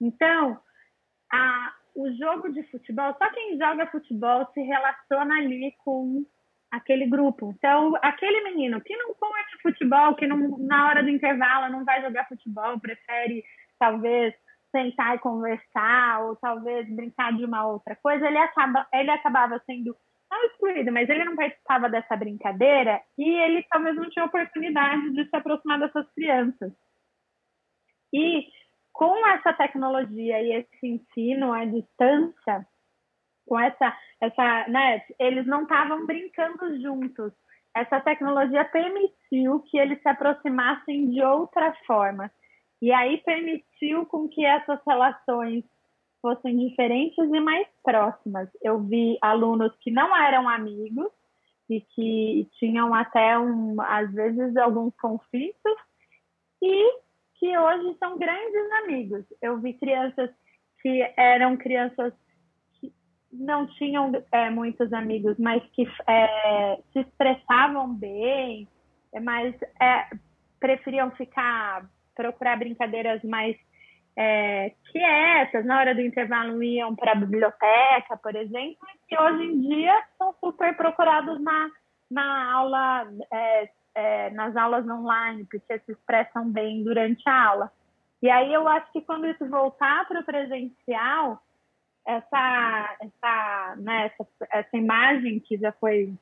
[0.00, 0.58] Então,
[1.32, 6.24] a, o jogo de futebol, só quem joga futebol se relaciona ali com
[6.70, 7.52] aquele grupo.
[7.56, 12.02] Então, aquele menino que não curte futebol, que não, na hora do intervalo não vai
[12.02, 13.44] jogar futebol, prefere
[13.78, 14.34] talvez
[14.70, 19.94] sentar e conversar, ou talvez brincar de uma outra coisa, ele, acaba, ele acabava sendo
[20.32, 25.28] não excluído, mas ele não participava dessa brincadeira e ele talvez não tinha oportunidade de
[25.28, 26.72] se aproximar dessas crianças.
[28.12, 28.46] E
[28.92, 32.66] com essa tecnologia e esse ensino à distância,
[33.46, 37.32] com essa, essa, né, eles não estavam brincando juntos.
[37.74, 42.30] Essa tecnologia permitiu que eles se aproximassem de outra forma.
[42.80, 45.64] E aí permitiu com que essas relações
[46.22, 48.48] fossem diferentes e mais próximas.
[48.62, 51.10] Eu vi alunos que não eram amigos
[51.68, 55.76] e que tinham até, um, às vezes, alguns conflitos
[56.62, 57.02] e
[57.34, 59.24] que hoje são grandes amigos.
[59.42, 60.30] Eu vi crianças
[60.80, 62.14] que eram crianças
[62.78, 62.92] que
[63.32, 68.68] não tinham é, muitos amigos, mas que é, se expressavam bem,
[69.22, 70.08] mas é,
[70.60, 73.56] preferiam ficar, procurar brincadeiras mais
[74.16, 79.60] é, quietas, na hora do intervalo iam para a biblioteca, por exemplo, que hoje em
[79.60, 81.70] dia são super procurados na,
[82.10, 87.72] na aula, é, é, nas aulas online, porque se expressam bem durante a aula.
[88.20, 91.42] E aí eu acho que quando isso voltar para o presencial,
[92.06, 96.14] essa, essa, né, essa, essa imagem que já foi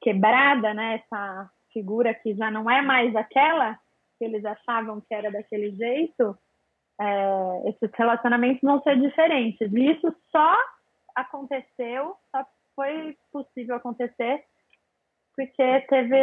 [0.00, 3.78] quebrada, né, essa figura que já não é mais aquela
[4.18, 6.36] que eles achavam que era daquele jeito,
[7.00, 9.72] é, esses relacionamentos vão ser diferentes.
[9.72, 10.54] E isso só
[11.14, 12.44] aconteceu, só
[12.74, 14.44] foi possível acontecer
[15.34, 16.20] porque teve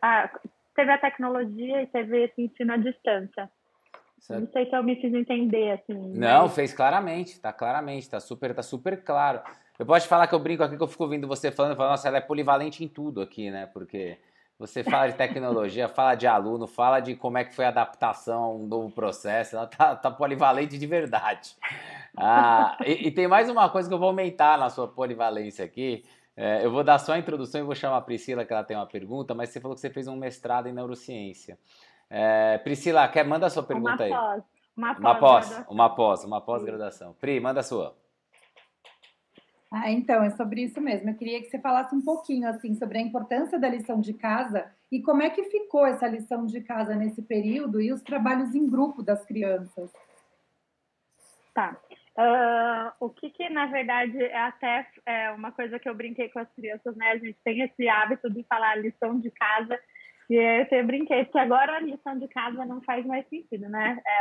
[0.00, 0.30] a,
[0.76, 3.50] teve a tecnologia e teve esse ensino à distância.
[4.20, 4.40] Certo.
[4.40, 6.12] Não sei se eu me fiz entender, assim.
[6.16, 6.54] Não, mas...
[6.54, 9.42] fez claramente, tá claramente, tá super, tá super claro.
[9.76, 12.06] Eu posso falar que eu brinco aqui que eu fico ouvindo você falando, falando, nossa,
[12.06, 13.66] ela é polivalente em tudo aqui, né?
[13.66, 14.16] Porque
[14.58, 18.42] você fala de tecnologia, fala de aluno, fala de como é que foi a adaptação
[18.42, 21.56] a um novo processo, ela tá, tá polivalente de verdade.
[22.16, 26.04] Ah, e, e, tem mais uma coisa que eu vou aumentar na sua polivalência aqui.
[26.36, 28.76] É, eu vou dar só a introdução e vou chamar a Priscila, que ela tem
[28.76, 31.58] uma pergunta, mas você falou que você fez um mestrado em neurociência.
[32.08, 34.10] É, Priscila, quer, manda a sua pergunta uma aí.
[34.10, 34.42] Pós,
[34.76, 35.00] uma pós.
[35.00, 37.14] Uma pós, uma pós, uma pós-graduação.
[37.20, 37.96] Pri, manda a sua.
[39.76, 41.10] Ah, então, é sobre isso mesmo.
[41.10, 44.72] Eu queria que você falasse um pouquinho assim sobre a importância da lição de casa
[44.90, 48.70] e como é que ficou essa lição de casa nesse período e os trabalhos em
[48.70, 49.92] grupo das crianças.
[51.52, 51.76] Tá.
[52.16, 56.38] Uh, o que, que, na verdade, é até é uma coisa que eu brinquei com
[56.38, 57.10] as crianças, né?
[57.10, 59.76] A gente tem esse hábito de falar lição de casa
[60.30, 60.36] e
[60.70, 64.00] eu brinquei, porque agora a lição de casa não faz mais sentido, né?
[64.06, 64.20] É,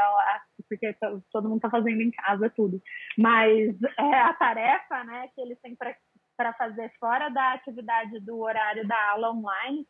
[0.68, 0.96] porque
[1.32, 2.82] todo mundo está fazendo em casa tudo.
[3.18, 8.88] Mas é a tarefa né, que eles têm para fazer fora da atividade do horário
[8.88, 9.88] da aula online.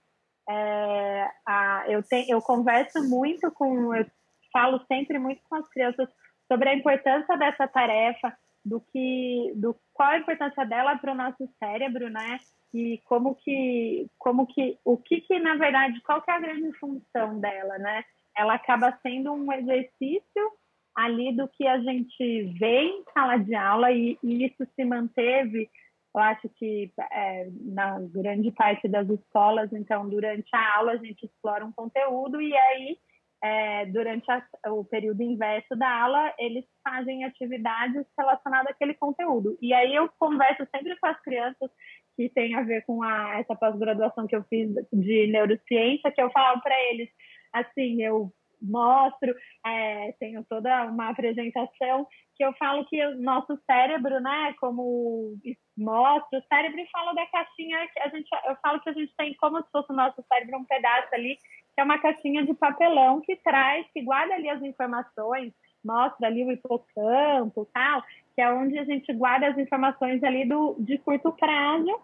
[0.49, 4.05] É, a, eu, te, eu converso muito com, eu
[4.51, 6.09] falo sempre muito com as crianças
[6.51, 11.49] sobre a importância dessa tarefa, do que, do qual a importância dela para o nosso
[11.59, 12.39] cérebro, né?
[12.73, 16.71] E como que, como que, o que que na verdade, qual que é a grande
[16.79, 18.03] função dela, né?
[18.35, 20.51] Ela acaba sendo um exercício
[20.95, 25.69] ali do que a gente vê em sala de aula e, e isso se manteve,
[26.15, 31.25] eu acho que é, na grande parte das escolas, então durante a aula a gente
[31.25, 32.97] explora um conteúdo e aí
[33.43, 34.41] é, durante a,
[34.71, 39.57] o período inverso da aula, eles fazem atividades relacionadas àquele conteúdo.
[39.61, 41.69] E aí eu converso sempre com as crianças
[42.15, 46.31] que tem a ver com a, essa pós-graduação que eu fiz de neurociência, que eu
[46.31, 47.09] falo para eles,
[47.51, 48.31] assim, eu
[48.63, 49.35] mostro,
[49.65, 55.35] é, tenho toda uma apresentação que eu falo que o nosso cérebro, né, como
[55.77, 59.35] mostro, o cérebro fala da caixinha que a gente, eu falo que a gente tem
[59.35, 61.37] como se fosse o nosso cérebro um pedaço ali
[61.73, 65.51] que é uma caixinha de papelão que traz, que guarda ali as informações,
[65.83, 68.03] mostra ali o hipocampo tal,
[68.35, 71.99] que é onde a gente guarda as informações ali do, de curto prazo.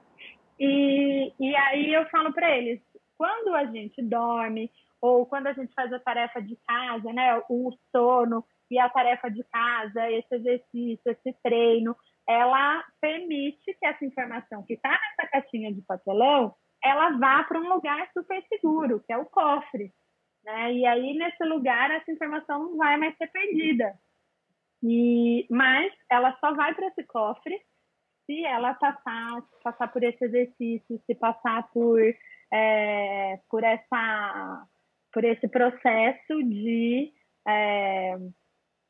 [0.59, 2.81] E, e aí eu falo para eles,
[3.17, 4.71] quando a gente dorme,
[5.01, 9.29] ou quando a gente faz a tarefa de casa, né, o sono e a tarefa
[9.29, 11.95] de casa, esse exercício, esse treino,
[12.27, 17.73] ela permite que essa informação que está nessa caixinha de papelão ela vá para um
[17.73, 19.91] lugar super seguro, que é o cofre.
[20.43, 20.73] Né?
[20.73, 23.93] E aí, nesse lugar, essa informação não vai mais ser perdida.
[24.81, 27.59] E, mas ela só vai para esse cofre
[28.25, 31.99] se ela passar, passar por esse exercício, se passar por,
[32.53, 34.65] é, por, essa,
[35.11, 37.11] por esse processo de,
[37.47, 38.17] é,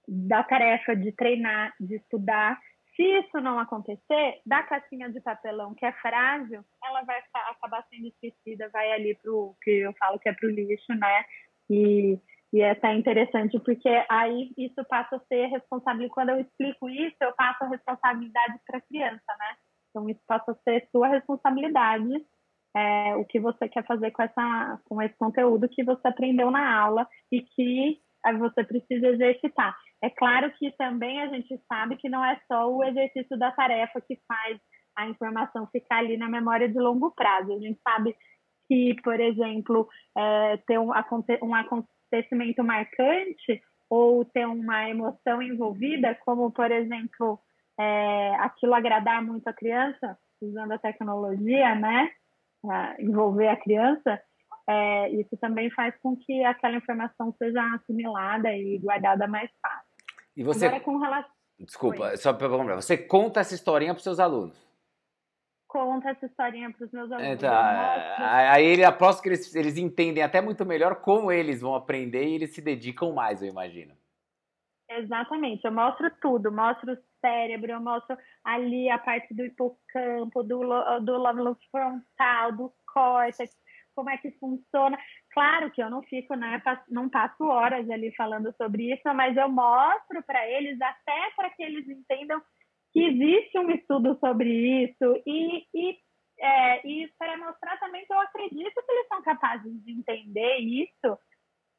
[0.07, 2.59] da tarefa de treinar, de estudar
[2.95, 7.17] se isso não acontecer, da caixinha de papelão que é frágil, ela vai
[7.49, 10.93] acabar sendo esquecida, vai ali para o que eu falo que é para o lixo,
[10.95, 11.24] né?
[11.70, 12.20] E,
[12.51, 16.13] E é até interessante, porque aí isso passa a ser responsabilidade.
[16.13, 19.55] Quando eu explico isso, eu passo a responsabilidade para a criança, né?
[19.89, 22.09] Então, isso passa a ser sua responsabilidade,
[22.76, 26.80] é, o que você quer fazer com, essa, com esse conteúdo que você aprendeu na
[26.80, 27.99] aula e que
[28.38, 29.76] você precisa exercitar.
[30.03, 34.01] É claro que também a gente sabe que não é só o exercício da tarefa
[34.01, 34.59] que faz
[34.95, 37.53] a informação ficar ali na memória de longo prazo.
[37.53, 38.15] A gente sabe
[38.67, 40.91] que, por exemplo, é, ter um,
[41.43, 47.39] um acontecimento marcante ou ter uma emoção envolvida, como, por exemplo,
[47.80, 52.11] é, aquilo agradar muito a criança, usando a tecnologia, né?
[52.99, 54.22] Envolver a criança,
[54.68, 59.89] é, isso também faz com que aquela informação seja assimilada e guardada mais fácil.
[60.36, 60.68] E você.
[60.68, 61.32] Agora, com relação...
[61.60, 62.18] Desculpa, Oi.
[62.18, 64.70] só para lembrar, você conta essa historinha para os seus alunos?
[65.70, 67.32] conta essa historinha para os meus alunos.
[67.32, 72.28] Então, aí ele aposto que eles, eles entendem até muito melhor como eles vão aprender
[72.28, 73.95] e eles se dedicam mais, eu imagino.
[74.89, 80.59] Exatamente, eu mostro tudo, mostro o cérebro, eu mostro ali a parte do hipocampo, do,
[81.01, 83.51] do lóbulo frontal, do córtex,
[83.95, 84.97] como é que funciona.
[85.32, 89.49] Claro que eu não fico, né, não passo horas ali falando sobre isso, mas eu
[89.49, 92.41] mostro para eles, até para que eles entendam
[92.91, 94.49] que existe um estudo sobre
[94.84, 95.97] isso e, e,
[96.39, 101.20] é, e para mostrar também que eu acredito que eles são capazes de entender isso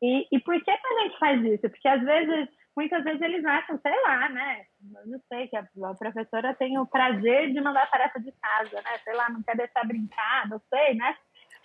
[0.02, 1.68] e, e por que, que a gente faz isso?
[1.68, 4.64] Porque às vezes, muitas vezes eles acham, sei lá, né?
[5.06, 8.98] Não sei, que a, a professora tem o prazer de mandar tarefa de casa, né?
[9.04, 11.16] Sei lá, não quer deixar brincar, não sei, né?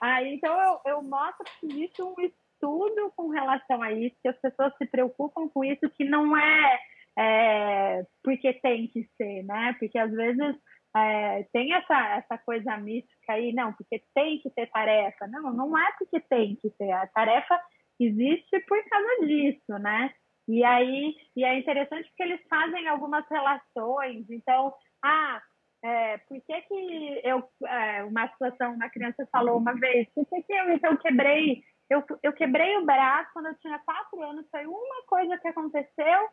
[0.01, 4.38] Aí, então eu, eu mostro que existe um estudo com relação a isso, que as
[4.39, 6.80] pessoas se preocupam com isso, que não é
[7.18, 9.74] é, porque tem que ser, né?
[9.80, 10.56] Porque às vezes
[10.95, 15.28] é, tem essa, essa coisa mística aí, não, porque tem que ter tarefa.
[15.28, 16.91] Não, não é porque tem que ter.
[16.91, 17.60] A tarefa
[17.99, 20.14] existe por causa disso, né?
[20.48, 24.30] E aí e é interessante porque eles fazem algumas relações.
[24.30, 24.74] Então,
[25.04, 25.41] ah,
[25.84, 27.48] é, por que, que eu.
[27.68, 31.64] É, uma situação, uma criança falou uma vez, por que, que eu então quebrei.
[31.88, 36.30] Eu, eu quebrei o braço quando eu tinha quatro anos, foi uma coisa que aconteceu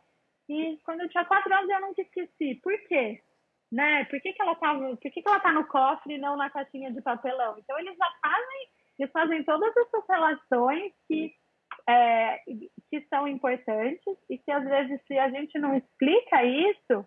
[0.49, 2.55] e quando eu tinha quatro anos eu nunca esqueci.
[2.63, 3.23] Por quê?
[3.71, 4.05] Né?
[4.07, 6.51] Por que, que ela tava, por que, que ela tá no cofre e não na
[6.51, 7.57] caixinha de papelão?
[7.59, 11.35] Então eles já fazem, eles fazem todas essas relações que,
[11.89, 12.42] é,
[13.13, 17.07] são importantes e que às vezes se a gente não explica isso,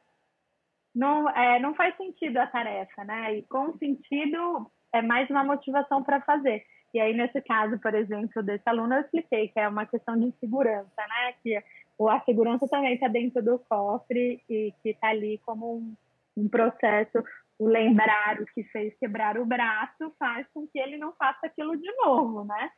[0.93, 3.37] não, é, não faz sentido a tarefa, né?
[3.37, 6.63] E com sentido é mais uma motivação para fazer.
[6.93, 10.31] E aí, nesse caso, por exemplo, desse aluno, eu expliquei que é uma questão de
[10.39, 11.33] segurança, né?
[11.43, 15.95] Que a segurança também está dentro do cofre e que está ali como um,
[16.37, 17.21] um, processo.
[17.57, 21.75] O lembrar o que fez quebrar o braço faz com que ele não faça aquilo
[21.75, 22.69] de novo, né?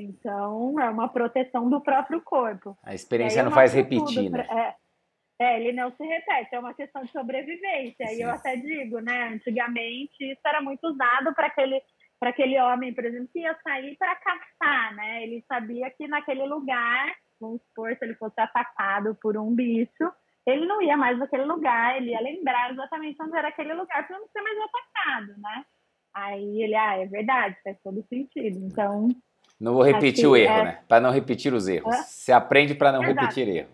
[0.00, 2.76] Então, é uma proteção do próprio corpo.
[2.82, 4.46] A experiência não faz repetir, né?
[4.50, 4.74] É,
[5.44, 8.06] é, ele não se repete, é uma questão de sobrevivência.
[8.06, 8.16] Sim.
[8.16, 9.28] E eu até digo, né?
[9.28, 11.80] Antigamente, isso era muito usado para aquele
[12.22, 15.22] aquele homem, por exemplo, que ia sair para caçar, né?
[15.22, 20.12] Ele sabia que naquele lugar vamos supor, se ele fosse atacado por um bicho,
[20.46, 24.18] ele não ia mais naquele lugar, ele ia lembrar exatamente onde era aquele lugar para
[24.18, 25.64] não ser mais atacado, né?
[26.14, 28.58] Aí ele, ah, é verdade, faz todo sentido.
[28.66, 29.08] Então.
[29.60, 30.64] Não vou repetir o erro, é...
[30.64, 30.78] né?
[30.88, 31.94] Para não repetir os erros.
[31.94, 32.02] É?
[32.02, 33.20] Você aprende para não Exato.
[33.20, 33.68] repetir erro.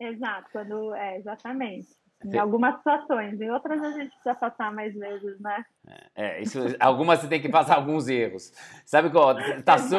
[0.00, 1.88] Exato, quando, é, exatamente.
[2.24, 5.64] Em algumas situações, em outras a gente precisa passar mais vezes, né?
[6.14, 8.52] É, isso, algumas você tem que passar alguns erros.
[8.84, 9.34] Sabe qual?
[9.64, 9.96] Tá, su,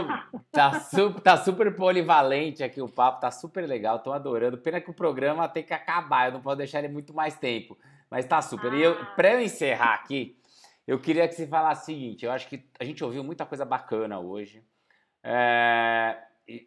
[0.52, 4.58] tá, su, tá super polivalente aqui o papo, tá super legal, tô adorando.
[4.58, 7.78] Pena que o programa tem que acabar, eu não posso deixar ele muito mais tempo.
[8.10, 8.72] Mas tá super.
[8.72, 8.76] Ah.
[8.78, 10.38] E eu, pra eu encerrar aqui,
[10.88, 13.66] eu queria que você falasse o seguinte: eu acho que a gente ouviu muita coisa
[13.66, 14.64] bacana hoje.
[15.24, 16.18] É,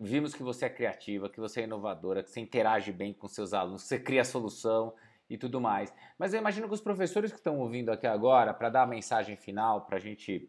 [0.01, 3.53] vimos que você é criativa, que você é inovadora, que você interage bem com seus
[3.53, 4.95] alunos, você cria solução
[5.29, 5.93] e tudo mais.
[6.19, 9.37] Mas eu imagino que os professores que estão ouvindo aqui agora, para dar a mensagem
[9.37, 10.49] final, para gente,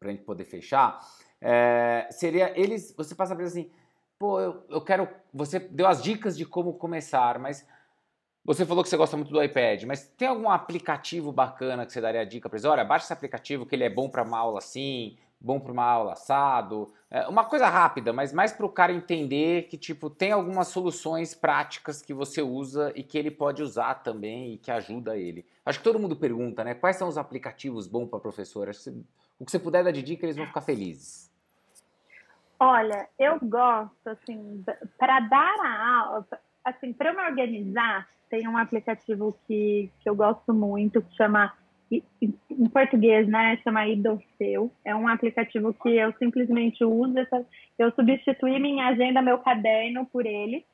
[0.00, 1.00] a gente poder fechar,
[1.40, 3.70] é, seria eles, você passa para assim,
[4.18, 7.66] pô, eu, eu quero, você deu as dicas de como começar, mas
[8.44, 12.00] você falou que você gosta muito do iPad, mas tem algum aplicativo bacana que você
[12.00, 12.64] daria a dica para eles?
[12.64, 15.84] Olha, baixa esse aplicativo que ele é bom para uma aula assim, bom para uma
[15.84, 16.92] aula assado.
[17.10, 21.34] É uma coisa rápida, mas mais para o cara entender que tipo tem algumas soluções
[21.34, 25.46] práticas que você usa e que ele pode usar também e que ajuda ele.
[25.64, 26.74] Acho que todo mundo pergunta, né?
[26.74, 28.70] Quais são os aplicativos bons para professor?
[29.38, 31.30] O que você puder dar de dica, eles vão ficar felizes.
[32.58, 34.64] Olha, eu gosto assim
[34.98, 36.26] para dar a aula,
[36.64, 41.52] assim para me organizar, tem um aplicativo que, que eu gosto muito que chama
[41.90, 44.70] em português, né, chama Idofeu.
[44.84, 47.14] É um aplicativo que eu simplesmente uso.
[47.78, 50.64] Eu substituí minha agenda, meu caderno por ele.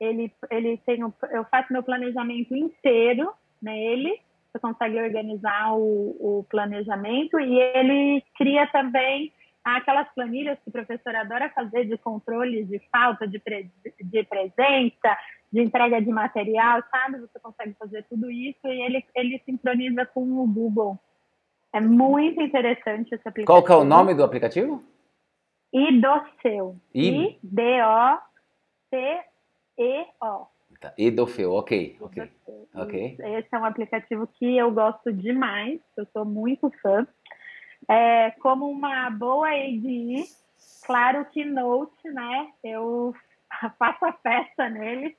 [0.00, 4.20] Ele, ele tem, eu faço meu planejamento inteiro nele.
[4.52, 9.32] Você consegue organizar o, o planejamento e ele cria também
[9.64, 15.18] aquelas planilhas que o professor adora fazer de controle de falta de, pre, de presença,
[15.52, 17.18] de entrega de material, sabe?
[17.18, 20.98] Você consegue fazer tudo isso e ele, ele sincroniza com o Google.
[21.72, 23.46] É muito interessante esse aplicativo.
[23.46, 24.82] Qual que é o nome do aplicativo?
[25.72, 26.76] Idoceu.
[26.94, 27.38] I-D-O-C-E-O.
[30.80, 30.94] Tá.
[30.96, 31.96] Idofeu, ok.
[32.00, 32.30] ok.
[32.74, 33.16] ok.
[33.18, 37.04] Esse é um aplicativo que eu gosto demais, eu sou muito fã.
[37.88, 40.24] É, como uma boa ADI,
[40.86, 42.52] claro que Note, né?
[42.62, 43.12] Eu
[43.78, 45.16] faço a festa nele.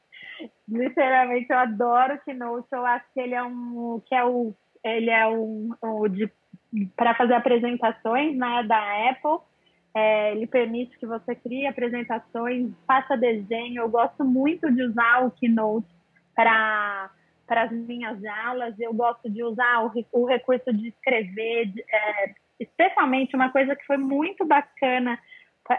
[0.67, 2.67] Literalmente, eu adoro o Keynote.
[2.71, 7.33] Eu acho que ele é um que é o ele é um, um para fazer
[7.33, 9.45] apresentações né, da Apple.
[9.93, 13.81] É, ele permite que você crie apresentações, faça desenho.
[13.81, 15.87] Eu gosto muito de usar o Keynote
[16.35, 17.09] para
[17.47, 18.79] para as minhas aulas.
[18.79, 23.85] Eu gosto de usar o, o recurso de escrever, de, é, especialmente uma coisa que
[23.85, 25.17] foi muito bacana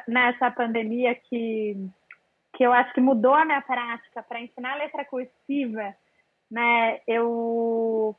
[0.07, 1.77] nessa pandemia que
[2.61, 5.97] que eu acho que mudou a minha prática para ensinar letra cursiva,
[6.51, 7.01] né?
[7.07, 8.15] Eu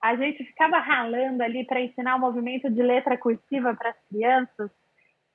[0.00, 4.70] a gente ficava ralando ali para ensinar o movimento de letra cursiva para as crianças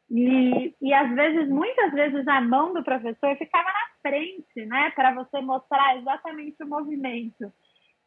[0.10, 5.14] e, e às vezes, muitas vezes, a mão do professor ficava na frente, né, para
[5.14, 7.54] você mostrar exatamente o movimento.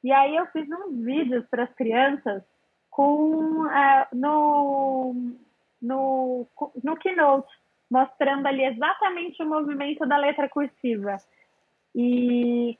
[0.02, 2.42] E aí eu fiz uns vídeos para as crianças
[2.90, 5.14] com uh, no,
[5.80, 6.46] no,
[6.82, 7.52] no Keynote,
[7.90, 11.16] mostrando ali exatamente o movimento da letra cursiva.
[11.94, 12.78] E,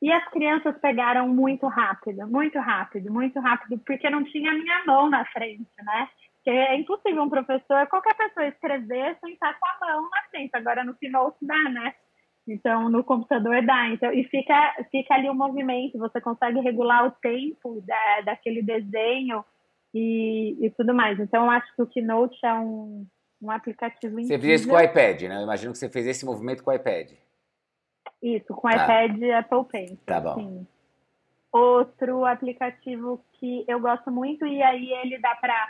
[0.00, 5.10] e as crianças pegaram muito rápido, muito rápido, muito rápido, porque não tinha minha mão
[5.10, 6.08] na frente, né?
[6.36, 10.54] Porque é impossível um professor, qualquer pessoa escrever sem estar com a mão na frente.
[10.54, 11.94] Agora no Keynote dá, né?
[12.48, 13.88] Então, no computador dá.
[13.88, 19.44] Então, e fica, fica ali o movimento, você consegue regular o tempo da, daquele desenho
[19.92, 21.18] e, e tudo mais.
[21.18, 23.04] Então, eu acho que o Keynote é um,
[23.40, 24.38] um aplicativo incrível.
[24.38, 25.36] Você fez isso com o iPad, né?
[25.36, 27.12] Eu imagino que você fez esse movimento com o iPad.
[28.22, 29.04] Isso, com o tá.
[29.04, 29.96] iPad e Apple.
[30.04, 30.34] Tá bom.
[30.34, 30.66] Sim.
[31.52, 35.68] Outro aplicativo que eu gosto muito e aí ele dá para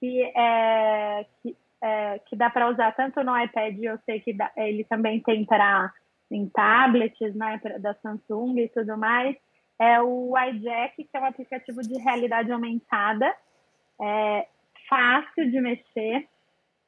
[0.00, 4.50] que é, que, é, que dá para usar tanto no iPad, eu sei que dá,
[4.56, 5.92] ele também tem para
[6.30, 9.36] em tablets, né, pra, da Samsung e tudo mais.
[9.80, 13.32] É o iJack, que é um aplicativo de realidade aumentada,
[14.00, 14.46] é
[14.88, 16.28] fácil de mexer,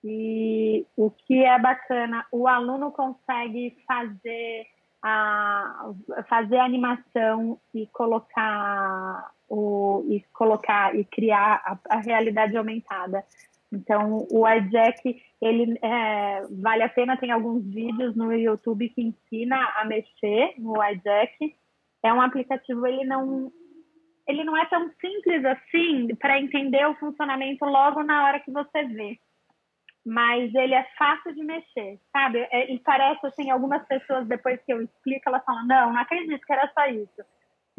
[0.02, 4.66] e o que é bacana, o aluno consegue fazer
[5.02, 5.92] a
[6.28, 13.24] fazer a animação e colocar o e colocar e criar a, a realidade aumentada.
[13.72, 19.56] Então, o iJack, ele é, vale a pena, tem alguns vídeos no YouTube que ensina
[19.76, 21.54] a mexer no iJack.
[22.02, 23.52] É um aplicativo, ele não
[24.26, 28.84] ele não é tão simples assim para entender o funcionamento logo na hora que você
[28.84, 29.18] vê
[30.10, 32.40] mas ele é fácil de mexer, sabe?
[32.50, 36.44] É, e parece assim, algumas pessoas depois que eu explico, elas falam, não, não acredito
[36.44, 37.22] que era só isso.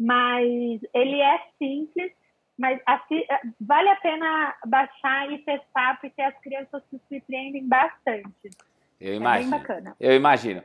[0.00, 2.10] Mas ele é simples,
[2.58, 8.48] mas assim, é, vale a pena baixar e testar, porque as crianças se surpreendem bastante.
[8.98, 9.48] Eu imagino.
[9.48, 9.96] É bem bacana.
[10.00, 10.62] Eu imagino.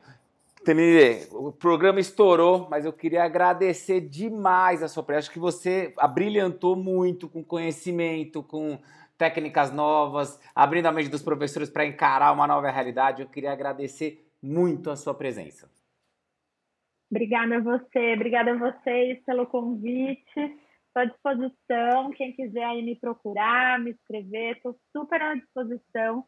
[0.64, 5.26] Temire, o programa estourou, mas eu queria agradecer demais a sua presença.
[5.26, 8.80] Acho que você abrilhantou muito com conhecimento, com
[9.18, 13.22] técnicas novas, abrindo a mente dos professores para encarar uma nova realidade.
[13.22, 15.70] Eu queria agradecer muito a sua presença.
[17.10, 20.40] Obrigada a você, obrigada a vocês pelo convite.
[20.88, 22.12] Estou à disposição.
[22.12, 26.26] Quem quiser aí me procurar, me escrever, estou super à disposição.